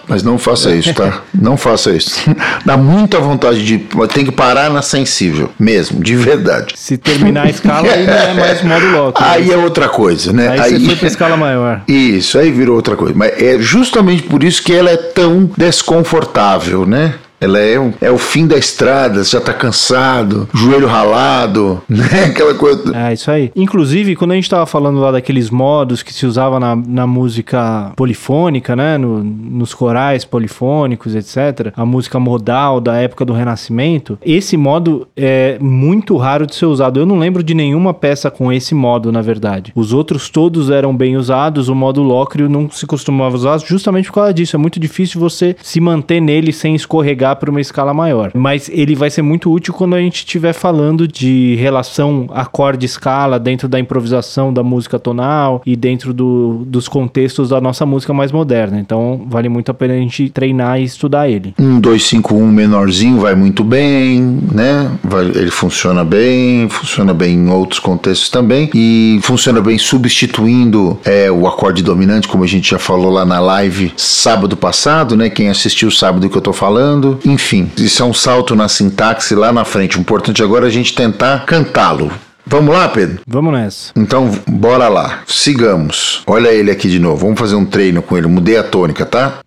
Mas 0.09 0.23
não 0.23 0.39
faça 0.39 0.75
isso, 0.75 0.93
tá? 0.95 1.23
Não 1.35 1.57
faça 1.57 1.91
isso. 1.93 2.21
Dá 2.65 2.77
muita 2.77 3.19
vontade 3.19 3.65
de. 3.65 3.79
Tem 4.13 4.25
que 4.25 4.33
parar 4.33 4.71
na 4.71 4.83
sensível, 4.83 5.51
mesmo, 5.59 6.03
de 6.03 6.17
verdade. 6.17 6.75
Se 6.77 6.97
terminar 6.97 7.47
a 7.47 7.51
escala, 7.51 7.89
aí 7.91 8.07
não 8.07 8.13
é 8.13 8.35
mais 8.35 8.63
modo 8.63 8.87
louco. 8.91 9.23
Aí 9.23 9.51
é 9.51 9.57
outra 9.57 9.89
coisa, 9.89 10.33
né? 10.33 10.49
Aí, 10.59 10.79
você 10.79 10.87
foi 10.87 10.97
pra 10.97 11.09
escala 11.09 11.37
maior. 11.37 11.83
Isso, 11.89 12.39
aí 12.39 12.51
virou 12.51 12.77
outra 12.77 12.97
coisa. 12.97 13.15
Mas 13.17 13.41
é 13.41 13.59
justamente 13.59 14.23
por 14.23 14.43
isso 14.43 14.63
que 14.63 14.73
ela 14.73 14.91
é 14.91 14.97
tão 14.97 15.51
desconfortável, 15.57 16.87
né? 16.87 17.15
Ela 17.43 17.59
é, 17.59 17.81
um, 17.81 17.93
é 18.01 18.09
o 18.09 18.19
fim 18.19 18.47
da 18.47 18.57
estrada, 18.57 19.25
você 19.25 19.37
já 19.37 19.41
tá 19.41 19.53
cansado, 19.53 20.49
joelho 20.55 20.87
ralado, 20.87 21.83
né? 21.91 22.27
Aquela 22.27 22.55
coisa. 22.55 22.97
É, 22.97 23.13
isso 23.13 23.29
aí. 23.33 23.51
Inclusive, 23.57 24.15
quando 24.15 24.31
a 24.31 24.35
gente 24.37 24.49
tava 24.49 24.65
falando 24.65 25.01
lá 25.01 25.11
daqueles 25.11 25.51
modos 25.51 26.05
que 26.05 26.15
se 26.15 26.25
usava 26.25 26.61
na, 26.61 26.77
na 26.77 27.05
música 27.05 27.93
polifônica, 27.97 28.77
né? 28.77 28.97
No, 28.97 29.25
nos 29.25 29.75
corais 29.75 30.25
polifônicos, 30.25 31.17
etc. 31.17 31.73
A 31.77 31.85
música 31.85 32.21
modal 32.21 32.81
da 32.81 32.97
época 32.97 33.25
do 33.25 33.33
Renascimento. 33.33 34.17
Esse 34.25 34.57
modo 34.57 35.09
é 35.17 35.59
muito 35.61 36.17
raro 36.17 36.47
de 36.47 36.55
ser 36.55 36.67
usado. 36.67 37.01
Eu 37.01 37.07
não 37.07 37.19
lembro 37.19 37.43
de 37.43 37.55
nenhuma 37.55 37.93
peça 37.93 38.31
com 38.31 38.53
esse 38.53 38.73
modo, 38.73 39.11
na 39.11 39.21
verdade. 39.21 39.73
Os 39.75 39.93
outros 39.93 40.31
todos 40.31 40.71
eram 40.71 40.97
bem 40.97 41.17
usados, 41.17 41.69
o 41.69 41.75
modo 41.75 42.03
lócrio 42.03 42.49
não 42.49 42.71
se 42.71 42.87
costumava 42.87 43.35
usar 43.35 43.59
justamente 43.59 44.07
por 44.07 44.15
causa 44.15 44.33
disso. 44.33 44.55
É 44.55 44.59
muito 44.59 44.79
difícil 44.79 45.21
você 45.21 45.57
se 45.61 45.81
manter 45.81 46.21
nele 46.21 46.53
sem 46.53 46.77
escorregar 46.77 47.32
para 47.37 47.51
uma 47.51 47.61
escala 47.61 47.93
maior. 47.95 48.33
Mas 48.35 48.69
ele 48.73 48.95
vai 48.95 49.11
ser 49.11 49.23
muito 49.23 49.51
útil 49.51 49.75
quando 49.75 49.95
a 49.95 50.01
gente 50.01 50.17
estiver 50.17 50.53
falando 50.53 51.07
de 51.07 51.57
relação 51.57 52.27
acorde-escala 52.31 53.39
dentro 53.39 53.69
da 53.69 53.79
improvisação 53.79 54.53
da 54.53 54.63
música 54.63 54.99
tonal 54.99 55.63
e 55.67 55.77
dentro 55.77 56.13
do, 56.13 56.65
dos 56.67 56.89
contextos 56.89 57.49
da 57.51 57.61
nossa 57.61 57.85
música 57.87 58.13
mais 58.13 58.33
moderna. 58.33 58.79
Então 58.79 59.27
vale 59.29 59.49
muito 59.49 59.71
a 59.71 59.75
pena 59.75 59.95
a 59.95 59.97
gente 59.97 60.29
treinar 60.31 60.81
e 60.81 60.85
estudar 60.85 61.29
ele. 61.29 61.55
Um 61.59 61.81
251 61.81 62.47
menorzinho 62.47 63.19
vai 63.19 63.35
muito 63.35 63.65
bem, 63.65 64.21
né? 64.53 64.91
Vai, 65.03 65.27
ele 65.27 65.51
funciona 65.51 66.05
bem, 66.05 66.69
funciona 66.69 67.13
bem 67.15 67.35
em 67.37 67.51
outros 67.51 67.81
contextos 67.81 68.29
também 68.31 68.71
e 68.75 69.21
funciona 69.23 69.61
bem 69.61 69.79
substituindo 69.79 70.99
é, 71.05 71.31
o 71.31 71.47
acorde 71.47 71.83
dominante, 71.83 72.29
como 72.29 72.45
a 72.45 72.47
gente 72.47 72.71
já 72.71 72.79
falou 72.79 73.11
lá 73.11 73.25
na 73.25 73.41
live 73.41 73.93
sábado 73.97 74.57
passado, 74.57 75.17
né? 75.17 75.31
Quem 75.31 75.49
assistiu 75.49 75.91
sabe 75.91 76.21
do 76.21 76.29
que 76.29 76.37
eu 76.37 76.43
tô 76.43 76.53
falando. 76.53 77.19
Enfim, 77.25 77.71
isso 77.77 78.03
é 78.03 78.07
um 78.07 78.13
salto 78.15 78.55
na 78.57 78.69
sintaxe 78.69 79.35
lá 79.35 79.53
na 79.53 79.65
frente. 79.65 79.97
O 79.97 80.01
importante 80.01 80.43
agora 80.43 80.67
é 80.67 80.69
a 80.69 80.73
gente 80.73 80.95
tentar 80.95 81.45
cantá-lo. 81.47 82.11
Vamos 82.45 82.75
lá, 82.75 82.89
Pedro? 82.89 83.21
Vamos 83.27 83.53
nessa. 83.53 83.93
Então, 83.97 84.31
bora 84.49 84.89
lá. 84.89 85.23
Sigamos. 85.27 86.23
Olha 86.27 86.49
ele 86.49 86.71
aqui 86.71 86.89
de 86.89 86.99
novo. 86.99 87.25
Vamos 87.25 87.39
fazer 87.39 87.55
um 87.55 87.65
treino 87.65 88.03
com 88.03 88.19
ele. 88.19 88.27
Mudei 88.27 88.57
a 88.57 88.65
tônica, 88.65 89.07
tá? 89.07 89.39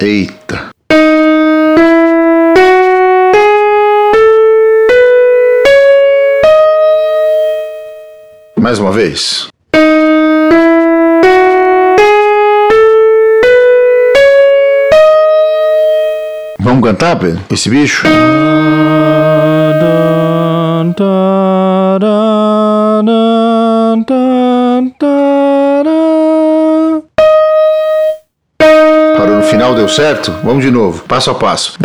Eita. 0.00 0.70
Mais 8.58 8.78
uma 8.80 8.90
vez. 8.90 9.48
Vamos 16.76 16.90
cantar, 16.90 17.16
Pedro? 17.16 17.40
Esse 17.50 17.70
bicho? 17.70 18.06
Parou 29.16 29.36
no 29.36 29.42
final, 29.44 29.74
deu 29.74 29.88
certo? 29.88 30.34
Vamos 30.44 30.62
de 30.62 30.70
novo, 30.70 31.02
passo 31.04 31.30
a 31.30 31.34
passo. 31.34 31.78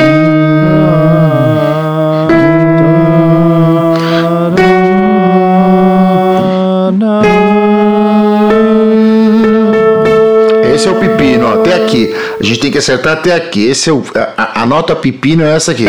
Esse 10.75 10.85
é 10.89 10.91
o 10.91 10.95
pepino, 10.95 11.47
até 11.47 11.75
aqui. 11.75 12.13
A 12.41 12.43
gente 12.43 12.59
tem 12.59 12.71
que 12.71 12.79
acertar 12.79 13.13
até 13.13 13.35
aqui. 13.35 13.67
Esse 13.67 13.87
é 13.91 13.93
o, 13.93 14.03
a, 14.35 14.63
a 14.63 14.65
nota 14.65 14.95
pepino 14.95 15.43
é 15.43 15.55
essa 15.55 15.73
aqui. 15.73 15.85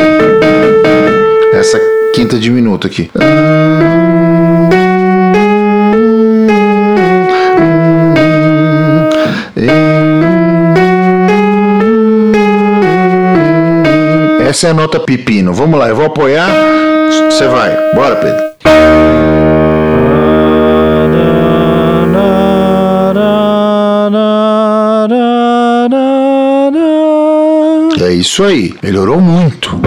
Essa 1.54 1.80
quinta 2.14 2.38
diminuta 2.38 2.88
aqui. 2.88 3.10
Essa 14.46 14.66
é 14.66 14.70
a 14.72 14.74
nota 14.74 15.00
pepino. 15.00 15.54
Vamos 15.54 15.80
lá, 15.80 15.88
eu 15.88 15.96
vou 15.96 16.04
apoiar. 16.04 16.50
Você 17.30 17.46
vai. 17.46 17.74
Bora, 17.94 18.16
Pedro. 18.16 19.11
É 28.00 28.12
isso 28.12 28.42
aí. 28.44 28.74
Melhorou 28.82 29.20
muito. 29.20 29.80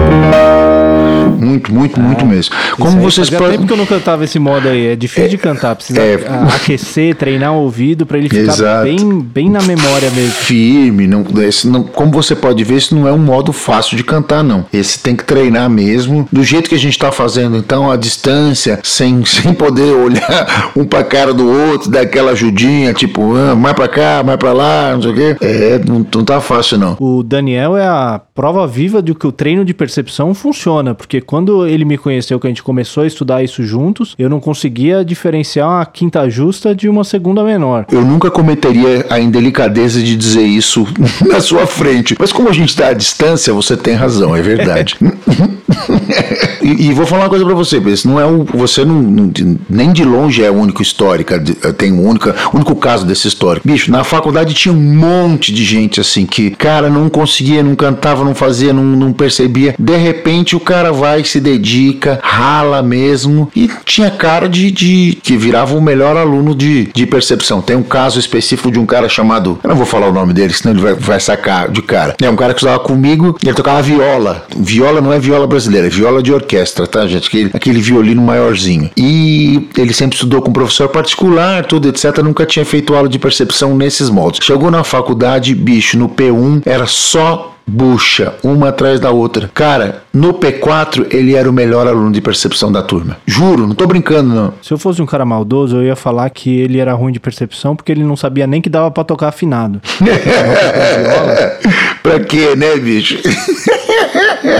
Muito, 1.38 1.72
muito, 1.72 2.00
muito 2.00 2.26
mesmo. 2.26 2.54
Como 2.78 3.00
vocês 3.00 3.30
podem. 3.30 3.52
tempo 3.52 3.66
que 3.66 3.72
eu 3.72 3.76
não 3.76 3.86
cantava 3.86 4.24
esse 4.24 4.38
modo 4.38 4.68
aí. 4.68 4.88
É 4.88 4.96
difícil 4.96 5.30
de 5.30 5.38
cantar. 5.38 5.76
Precisa 5.76 6.00
é. 6.00 6.18
aquecer, 6.54 7.14
treinar 7.14 7.52
o 7.52 7.62
ouvido 7.62 8.06
pra 8.06 8.18
ele 8.18 8.28
ficar 8.28 8.52
Exato. 8.52 8.84
bem, 8.84 9.20
bem 9.20 9.50
na 9.50 9.62
memória 9.62 10.10
mesmo. 10.10 10.32
firme, 10.32 11.06
não, 11.06 11.24
esse 11.42 11.68
não, 11.68 11.82
como 11.82 12.10
você 12.10 12.34
pode 12.34 12.62
ver, 12.64 12.76
isso 12.76 12.94
não 12.94 13.06
é 13.06 13.12
um 13.12 13.18
modo 13.18 13.52
fácil 13.52 13.96
de 13.96 14.04
cantar, 14.04 14.42
não. 14.42 14.66
Esse 14.72 14.98
tem 14.98 15.14
que 15.14 15.24
treinar 15.24 15.68
mesmo, 15.68 16.28
do 16.32 16.42
jeito 16.42 16.68
que 16.68 16.74
a 16.74 16.78
gente 16.78 16.98
tá 16.98 17.12
fazendo, 17.12 17.56
então, 17.56 17.90
a 17.90 17.96
distância, 17.96 18.78
sem, 18.82 19.24
sem 19.26 19.54
poder 19.54 19.94
olhar 19.94 20.72
um 20.76 20.84
pra 20.84 21.04
cara 21.04 21.32
do 21.32 21.48
outro, 21.48 21.90
dar 21.90 22.02
aquela 22.02 22.32
ajudinha, 22.32 22.92
tipo, 22.92 23.34
ah, 23.34 23.54
mais 23.54 23.74
pra 23.74 23.88
cá, 23.88 24.22
mais 24.24 24.38
pra 24.38 24.52
lá, 24.52 24.92
não 24.94 25.02
sei 25.02 25.10
o 25.10 25.14
quê. 25.14 25.36
É, 25.40 25.80
não, 25.86 26.06
não 26.14 26.24
tá 26.24 26.40
fácil, 26.40 26.78
não. 26.78 26.96
O 26.98 27.22
Daniel 27.22 27.76
é 27.76 27.86
a 27.86 28.20
prova 28.34 28.66
viva 28.66 29.02
de 29.02 29.14
que 29.14 29.26
o 29.26 29.32
treino 29.32 29.64
de 29.64 29.74
percepção 29.74 30.34
funciona, 30.34 30.85
porque 30.94 31.20
quando 31.20 31.66
ele 31.66 31.84
me 31.84 31.96
conheceu, 31.98 32.38
que 32.38 32.46
a 32.46 32.50
gente 32.50 32.62
começou 32.62 33.02
a 33.02 33.06
estudar 33.06 33.42
isso 33.42 33.62
juntos, 33.64 34.14
eu 34.18 34.28
não 34.28 34.40
conseguia 34.40 35.04
diferenciar 35.04 35.68
uma 35.68 35.86
quinta 35.86 36.28
justa 36.28 36.74
de 36.74 36.88
uma 36.88 37.04
segunda 37.04 37.42
menor. 37.42 37.86
Eu 37.90 38.02
nunca 38.02 38.30
cometeria 38.30 39.06
a 39.10 39.18
indelicadeza 39.18 40.00
de 40.02 40.16
dizer 40.16 40.42
isso 40.44 40.86
na 41.26 41.40
sua 41.40 41.66
frente. 41.66 42.16
Mas 42.18 42.32
como 42.32 42.48
a 42.48 42.52
gente 42.52 42.70
está 42.70 42.88
à 42.88 42.92
distância, 42.92 43.52
você 43.52 43.76
tem 43.76 43.94
razão, 43.94 44.34
é 44.34 44.42
verdade. 44.42 44.96
e, 46.62 46.88
e 46.88 46.92
vou 46.92 47.06
falar 47.06 47.24
uma 47.24 47.28
coisa 47.28 47.44
pra 47.44 47.54
você, 47.54 47.78
esse 47.88 48.06
não 48.06 48.20
é 48.20 48.26
o, 48.26 48.44
você 48.44 48.84
não, 48.84 49.02
não- 49.02 49.32
nem 49.68 49.92
de 49.92 50.04
longe 50.04 50.42
é 50.42 50.50
o 50.50 50.54
único 50.54 50.82
histórico, 50.82 51.32
tem 51.76 51.92
o 51.92 52.02
único, 52.02 52.32
único 52.52 52.74
caso 52.76 53.06
desse 53.06 53.28
histórico. 53.28 53.66
Bicho, 53.66 53.90
na 53.90 54.04
faculdade 54.04 54.54
tinha 54.54 54.72
um 54.72 54.80
monte 54.80 55.52
de 55.52 55.64
gente 55.64 56.00
assim 56.00 56.26
que, 56.26 56.50
cara, 56.50 56.88
não 56.88 57.08
conseguia, 57.08 57.62
não 57.62 57.74
cantava, 57.74 58.24
não 58.24 58.34
fazia, 58.34 58.72
não, 58.72 58.82
não 58.84 59.12
percebia. 59.12 59.74
De 59.78 59.96
repente 59.96 60.54
o 60.56 60.60
cara 60.60 60.75
cara 60.76 60.92
vai, 60.92 61.24
se 61.24 61.40
dedica, 61.40 62.20
rala 62.22 62.82
mesmo 62.82 63.50
e 63.56 63.70
tinha 63.86 64.10
cara 64.10 64.46
de, 64.46 64.70
de 64.70 65.18
que 65.22 65.34
virava 65.34 65.74
o 65.74 65.80
melhor 65.80 66.18
aluno 66.18 66.54
de, 66.54 66.90
de 66.94 67.06
percepção. 67.06 67.62
Tem 67.62 67.74
um 67.74 67.82
caso 67.82 68.20
específico 68.20 68.70
de 68.70 68.78
um 68.78 68.84
cara 68.84 69.08
chamado, 69.08 69.58
eu 69.64 69.70
não 69.70 69.76
vou 69.76 69.86
falar 69.86 70.08
o 70.08 70.12
nome 70.12 70.34
dele, 70.34 70.52
senão 70.52 70.74
ele 70.74 70.82
vai, 70.82 70.94
vai 70.94 71.18
sacar 71.18 71.70
de 71.70 71.80
cara. 71.80 72.14
É 72.20 72.28
um 72.28 72.36
cara 72.36 72.52
que 72.52 72.58
estudava 72.58 72.78
comigo, 72.80 73.38
ele 73.42 73.54
tocava 73.54 73.80
viola. 73.80 74.46
Viola 74.54 75.00
não 75.00 75.14
é 75.14 75.18
viola 75.18 75.46
brasileira, 75.46 75.86
é 75.86 75.90
viola 75.90 76.22
de 76.22 76.30
orquestra, 76.30 76.86
tá, 76.86 77.06
gente? 77.06 77.28
Aquele, 77.28 77.50
aquele 77.54 77.80
violino 77.80 78.20
maiorzinho. 78.20 78.90
E 78.94 79.70
ele 79.78 79.94
sempre 79.94 80.16
estudou 80.16 80.42
com 80.42 80.52
professor 80.52 80.90
particular, 80.90 81.64
tudo, 81.64 81.88
etc. 81.88 82.18
Nunca 82.18 82.44
tinha 82.44 82.66
feito 82.66 82.94
aula 82.94 83.08
de 83.08 83.18
percepção 83.18 83.74
nesses 83.74 84.10
moldes. 84.10 84.44
Chegou 84.44 84.70
na 84.70 84.84
faculdade, 84.84 85.54
bicho, 85.54 85.98
no 85.98 86.06
P1 86.06 86.60
era 86.66 86.84
só 86.84 87.55
bucha, 87.66 88.34
uma 88.42 88.68
atrás 88.68 89.00
da 89.00 89.10
outra. 89.10 89.50
Cara, 89.52 90.02
no 90.12 90.34
P4 90.34 91.12
ele 91.12 91.34
era 91.34 91.50
o 91.50 91.52
melhor 91.52 91.86
aluno 91.86 92.12
de 92.12 92.20
percepção 92.20 92.70
da 92.70 92.82
turma. 92.82 93.16
Juro, 93.26 93.66
não 93.66 93.74
tô 93.74 93.86
brincando 93.86 94.34
não. 94.34 94.54
Se 94.62 94.72
eu 94.72 94.78
fosse 94.78 95.02
um 95.02 95.06
cara 95.06 95.24
maldoso, 95.24 95.76
eu 95.76 95.84
ia 95.84 95.96
falar 95.96 96.30
que 96.30 96.60
ele 96.60 96.78
era 96.78 96.92
ruim 96.92 97.12
de 97.12 97.20
percepção 97.20 97.74
porque 97.74 97.90
ele 97.90 98.04
não 98.04 98.16
sabia 98.16 98.46
nem 98.46 98.62
que 98.62 98.68
dava 98.68 98.90
para 98.90 99.04
tocar 99.04 99.28
afinado. 99.28 99.80
pra 102.02 102.20
quê, 102.20 102.54
né, 102.56 102.76
bicho? 102.76 103.18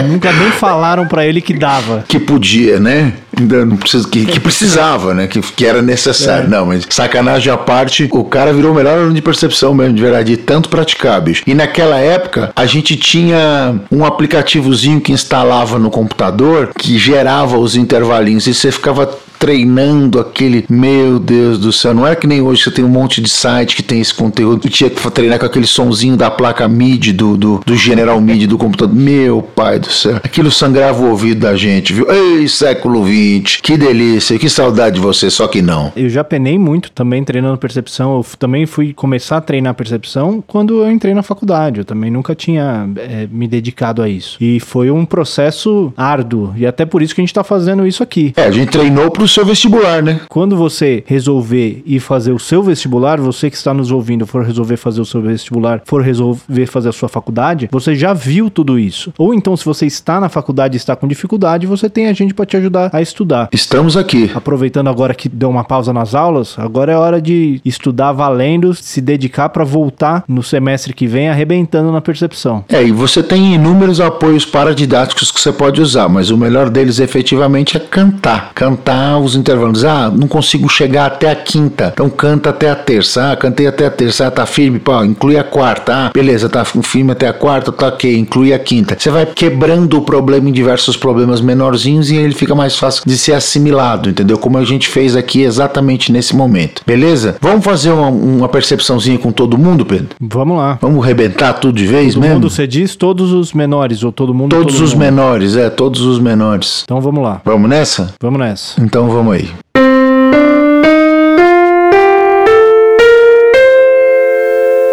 Nunca 0.03 0.31
nem 0.31 0.51
falaram 0.51 1.07
para 1.07 1.25
ele 1.25 1.41
que 1.41 1.53
dava. 1.53 2.03
Que 2.07 2.19
podia, 2.19 2.79
né? 2.79 3.13
Não 3.39 3.77
precisa, 3.77 4.07
que, 4.07 4.25
que 4.25 4.39
precisava, 4.39 5.13
né? 5.13 5.27
Que, 5.27 5.39
que 5.41 5.65
era 5.65 5.81
necessário. 5.81 6.45
É. 6.45 6.49
Não, 6.49 6.65
mas 6.65 6.85
sacanagem 6.89 7.51
à 7.51 7.57
parte, 7.57 8.09
o 8.11 8.23
cara 8.23 8.51
virou 8.51 8.71
o 8.71 8.75
melhor 8.75 8.97
aluno 8.97 9.13
de 9.13 9.21
percepção 9.21 9.73
mesmo, 9.73 9.93
de 9.93 10.01
verdade, 10.01 10.35
de 10.35 10.37
tanto 10.37 10.69
praticar, 10.69 11.21
bicho. 11.21 11.43
E 11.45 11.53
naquela 11.53 11.97
época, 11.97 12.51
a 12.55 12.65
gente 12.65 12.95
tinha 12.95 13.79
um 13.91 14.03
aplicativozinho 14.03 14.99
que 14.99 15.11
instalava 15.11 15.77
no 15.77 15.89
computador 15.89 16.71
que 16.77 16.97
gerava 16.97 17.57
os 17.57 17.75
intervalinhos 17.75 18.47
e 18.47 18.53
você 18.53 18.71
ficava 18.71 19.09
treinando 19.37 20.19
aquele. 20.19 20.65
Meu 20.69 21.19
Deus 21.19 21.59
do 21.59 21.71
céu, 21.71 21.93
não 21.93 22.05
é 22.05 22.15
que 22.15 22.27
nem 22.27 22.41
hoje 22.41 22.63
você 22.63 22.71
tem 22.71 22.85
um 22.85 22.89
monte 22.89 23.21
de 23.21 23.29
site 23.29 23.75
que 23.75 23.83
tem 23.83 24.01
esse 24.01 24.13
conteúdo. 24.13 24.61
Tu 24.61 24.69
tinha 24.69 24.89
que 24.89 25.11
treinar 25.11 25.39
com 25.39 25.45
aquele 25.45 25.67
sonzinho 25.67 26.17
da 26.17 26.29
placa 26.29 26.67
MIDI, 26.67 27.13
do, 27.13 27.37
do, 27.37 27.61
do 27.65 27.75
General 27.75 28.19
MIDI 28.19 28.47
do 28.47 28.57
computador. 28.57 28.95
Meu 28.95 29.41
pai 29.41 29.79
do 29.79 29.91
céu, 29.91 30.17
aquilo 30.23 30.51
sangrava 30.51 31.03
o 31.03 31.09
ouvido 31.09 31.41
da 31.41 31.55
gente, 31.55 31.93
viu? 31.93 32.07
Ei, 32.11 32.47
século 32.47 33.05
XX, 33.05 33.61
que 33.61 33.77
delícia, 33.77 34.37
que 34.39 34.49
saudade 34.49 34.95
de 34.95 35.01
você, 35.01 35.29
só 35.29 35.47
que 35.47 35.61
não. 35.61 35.91
Eu 35.95 36.09
já 36.09 36.23
penei 36.23 36.57
muito 36.57 36.91
também 36.91 37.23
treinando 37.23 37.57
percepção. 37.57 38.17
Eu 38.17 38.25
também 38.37 38.65
fui 38.65 38.93
começar 38.93 39.37
a 39.37 39.41
treinar 39.41 39.73
percepção 39.73 40.43
quando 40.45 40.83
eu 40.83 40.91
entrei 40.91 41.13
na 41.13 41.23
faculdade. 41.23 41.79
Eu 41.79 41.85
também 41.85 42.09
nunca 42.09 42.33
tinha 42.35 42.89
é, 42.97 43.27
me 43.29 43.47
dedicado 43.47 44.01
a 44.01 44.09
isso. 44.09 44.37
E 44.41 44.59
foi 44.59 44.89
um 44.89 45.05
processo 45.05 45.93
árduo. 45.95 46.53
E 46.55 46.65
até 46.65 46.85
por 46.85 47.01
isso 47.01 47.13
que 47.13 47.21
a 47.21 47.23
gente 47.23 47.33
tá 47.33 47.43
fazendo 47.43 47.85
isso 47.85 48.01
aqui. 48.01 48.33
É, 48.35 48.43
a 48.43 48.51
gente 48.51 48.69
treinou 48.69 49.11
pro 49.11 49.26
o 49.27 49.29
seu 49.29 49.45
vestibular, 49.45 50.01
né? 50.01 50.21
Quando 50.29 50.55
você 50.55 51.03
resolver 51.05 51.83
ir 51.85 51.99
fazer 51.99 52.31
o 52.31 52.39
seu 52.39 52.63
vestibular, 52.63 53.19
você 53.19 53.49
que 53.49 53.57
está 53.57 53.73
nos 53.73 53.91
ouvindo 53.91 54.25
for 54.25 54.41
resolver 54.41 54.77
fazer 54.77 55.01
o 55.01 55.05
seu 55.05 55.21
vestibular, 55.21 55.81
for 55.83 56.01
resolver 56.01 56.65
fazer 56.65 56.89
a 56.89 56.93
sua 56.93 57.09
faculdade, 57.09 57.67
você 57.69 57.93
já 57.93 58.13
viu 58.13 58.49
tudo 58.49 58.79
isso. 58.79 59.13
Ou 59.17 59.33
então, 59.33 59.57
se 59.57 59.65
você 59.65 59.85
está 59.85 60.21
na 60.21 60.29
faculdade 60.29 60.75
e 60.75 60.77
está 60.77 60.95
com 60.95 61.05
dificuldade, 61.07 61.67
você 61.67 61.89
tem 61.89 62.07
a 62.07 62.13
gente 62.13 62.33
para 62.33 62.45
te 62.45 62.55
ajudar 62.55 62.89
a 62.93 63.01
estudar. 63.01 63.49
Estamos 63.51 63.97
aqui. 63.97 64.31
Aproveitando 64.33 64.87
agora 64.87 65.13
que 65.13 65.27
deu 65.27 65.49
uma 65.49 65.65
pausa 65.65 65.91
nas 65.91 66.15
aulas, 66.15 66.57
agora 66.57 66.93
é 66.93 66.95
hora 66.95 67.21
de 67.21 67.59
estudar 67.65 68.13
valendo, 68.13 68.73
se 68.73 69.01
dedicar 69.01 69.49
para 69.49 69.65
voltar 69.65 70.23
no 70.25 70.41
semestre 70.41 70.93
que 70.93 71.05
vem 71.05 71.27
arrebentando 71.27 71.91
na 71.91 71.99
percepção. 71.99 72.63
É, 72.69 72.81
e 72.81 72.93
você 72.93 73.21
tem 73.21 73.55
inúmeros 73.55 73.99
apoios 73.99 74.45
paradidáticos 74.45 75.31
que 75.31 75.41
você 75.41 75.51
pode 75.51 75.81
usar, 75.81 76.07
mas 76.07 76.29
o 76.29 76.37
melhor 76.37 76.69
deles 76.69 76.99
efetivamente 76.99 77.75
é 77.75 77.79
cantar. 77.81 78.53
Cantar 78.55 79.16
os 79.23 79.35
intervalos. 79.35 79.83
Ah, 79.83 80.11
não 80.13 80.27
consigo 80.27 80.69
chegar 80.69 81.05
até 81.05 81.31
a 81.31 81.35
quinta, 81.35 81.91
então 81.93 82.09
canta 82.09 82.49
até 82.49 82.69
a 82.69 82.75
terça. 82.75 83.31
Ah, 83.31 83.35
cantei 83.35 83.67
até 83.67 83.85
a 83.85 83.91
terça, 83.91 84.27
ah, 84.27 84.31
tá 84.31 84.45
firme, 84.45 84.79
pô, 84.79 85.03
inclui 85.03 85.37
a 85.37 85.43
quarta. 85.43 85.93
Ah, 85.93 86.11
beleza, 86.13 86.49
tá 86.49 86.63
firme 86.65 87.11
até 87.11 87.27
a 87.27 87.33
quarta, 87.33 87.71
tá 87.71 87.87
ok, 87.87 88.17
inclui 88.17 88.53
a 88.53 88.59
quinta. 88.59 88.95
Você 88.97 89.09
vai 89.09 89.25
quebrando 89.25 89.97
o 89.97 90.01
problema 90.01 90.49
em 90.49 90.51
diversos 90.51 90.97
problemas 90.97 91.41
menorzinhos 91.41 92.09
e 92.11 92.15
ele 92.15 92.33
fica 92.33 92.55
mais 92.55 92.77
fácil 92.77 93.03
de 93.05 93.17
ser 93.17 93.33
assimilado, 93.33 94.09
entendeu? 94.09 94.37
Como 94.37 94.57
a 94.57 94.63
gente 94.63 94.87
fez 94.87 95.15
aqui 95.15 95.41
exatamente 95.41 96.11
nesse 96.11 96.35
momento. 96.35 96.81
Beleza? 96.85 97.35
Vamos 97.41 97.63
fazer 97.63 97.91
uma, 97.91 98.07
uma 98.07 98.49
percepçãozinha 98.49 99.17
com 99.17 99.31
todo 99.31 99.57
mundo, 99.57 99.85
Pedro? 99.85 100.09
Vamos 100.19 100.57
lá. 100.57 100.77
Vamos 100.81 101.05
rebentar 101.05 101.53
tudo 101.53 101.77
de 101.77 101.85
vez 101.85 102.13
todo 102.13 102.21
mesmo? 102.21 102.35
Mundo, 102.35 102.49
você 102.49 102.67
diz 102.67 102.95
todos 102.95 103.31
os 103.31 103.53
menores, 103.53 104.03
ou 104.03 104.11
todo 104.11 104.33
mundo? 104.33 104.55
Todos 104.55 104.75
todo 104.75 104.83
os 104.83 104.93
mundo. 104.93 105.03
menores, 105.03 105.55
é, 105.55 105.69
todos 105.69 106.01
os 106.01 106.19
menores. 106.19 106.81
Então 106.83 106.99
vamos 106.99 107.23
lá. 107.23 107.41
Vamos 107.45 107.69
nessa? 107.69 108.13
Vamos 108.21 108.39
nessa. 108.39 108.81
Então 108.81 109.06
então 109.07 109.15
vamos 109.15 109.35
aí. 109.35 109.49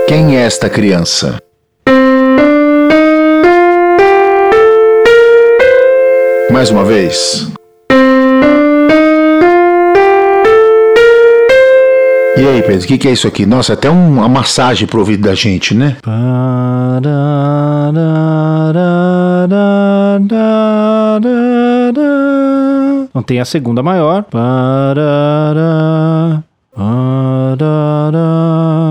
Quem 0.07 0.37
é 0.37 0.43
esta 0.43 0.71
criança? 0.71 1.43
Mais 6.53 6.71
uma 6.71 6.85
vez. 6.85 7.51
E 12.37 12.47
aí, 12.47 12.63
Pedro, 12.63 12.85
o 12.85 12.87
que, 12.87 12.99
que, 12.99 13.09
é 13.09 13.13
isso 13.13 13.27
aqui? 13.27 13.45
Nossa, 13.45 13.73
até 13.73 13.91
uma 13.91 14.29
massagem 14.29 14.87
pro 14.87 15.01
ouvido 15.01 15.27
da 15.27 15.35
gente, 15.35 15.75
né? 15.75 15.97
Não 23.15 23.23
tem 23.23 23.39
a 23.39 23.45
segunda 23.45 23.81
maior. 23.81 24.25
Parará, 24.25 25.63
parará, 26.75 28.19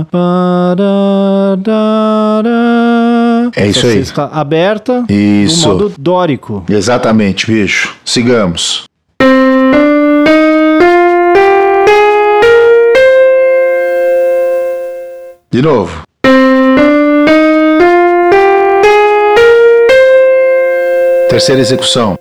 parará. 0.10 1.52
É 3.54 3.68
isso 3.68 3.86
aí. 3.86 4.02
Aberta 4.32 5.04
isso. 5.10 5.68
no 5.68 5.74
modo 5.74 5.94
dórico. 6.00 6.64
Exatamente, 6.70 7.46
bicho. 7.48 7.98
Sigamos. 8.06 8.86
De 15.52 15.62
novo. 15.62 16.04
Terceira 21.30 21.60
execução. 21.60 22.18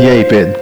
E 0.00 0.06
aí, 0.08 0.24
Pedro? 0.24 0.60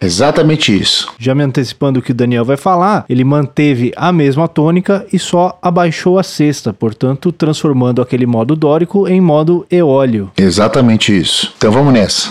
Exatamente 0.00 0.78
isso. 0.78 1.12
Já 1.18 1.34
me 1.34 1.42
antecipando 1.42 1.98
o 1.98 2.02
que 2.02 2.12
o 2.12 2.14
Daniel 2.14 2.44
vai 2.44 2.56
falar, 2.56 3.04
ele 3.08 3.24
manteve 3.24 3.92
a 3.96 4.12
mesma 4.12 4.46
tônica 4.46 5.04
e 5.12 5.18
só 5.18 5.58
abaixou 5.60 6.16
a 6.16 6.22
sexta, 6.22 6.72
portanto, 6.72 7.32
transformando 7.32 8.00
aquele 8.00 8.24
modo 8.24 8.54
dórico 8.54 9.08
em 9.08 9.20
modo 9.20 9.66
eólio. 9.68 10.30
Exatamente 10.36 11.16
isso. 11.16 11.52
Então 11.58 11.72
vamos 11.72 11.92
nessa. 11.92 12.30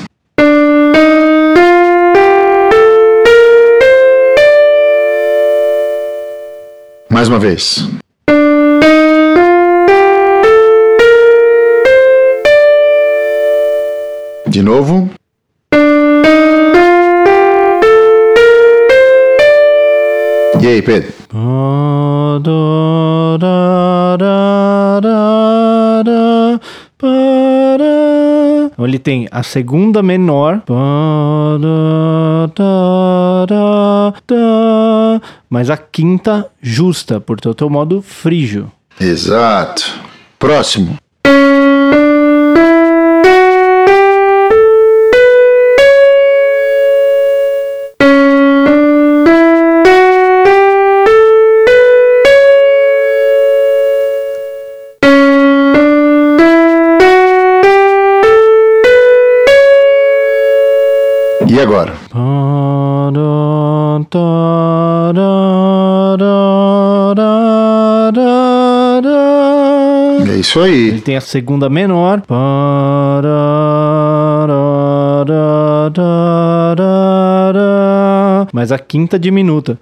Mais 7.09 7.27
uma 7.27 7.39
vez. 7.39 7.89
De 14.51 14.61
novo. 14.61 15.09
E 20.61 20.67
aí, 20.67 20.81
Pedro? 20.81 21.13
Então 28.73 28.85
ele 28.85 28.99
tem 28.99 29.25
a 29.31 29.41
segunda 29.41 30.03
menor, 30.03 30.61
mas 35.49 35.69
a 35.69 35.77
quinta 35.77 36.51
justa, 36.61 37.21
portanto 37.21 37.63
é 37.63 37.67
o 37.67 37.69
modo 37.69 38.01
frígio. 38.01 38.69
Exato. 38.99 39.89
Próximo. 40.37 40.97
E 61.51 61.59
agora? 61.59 61.93
É 70.29 70.35
isso 70.37 70.61
aí. 70.61 70.87
Ele 70.87 71.01
tem 71.01 71.17
a 71.17 71.21
segunda 71.21 71.69
menor. 71.69 72.23
Mas 78.53 78.71
a 78.71 78.79
quinta 78.79 79.19
diminuta. 79.19 79.77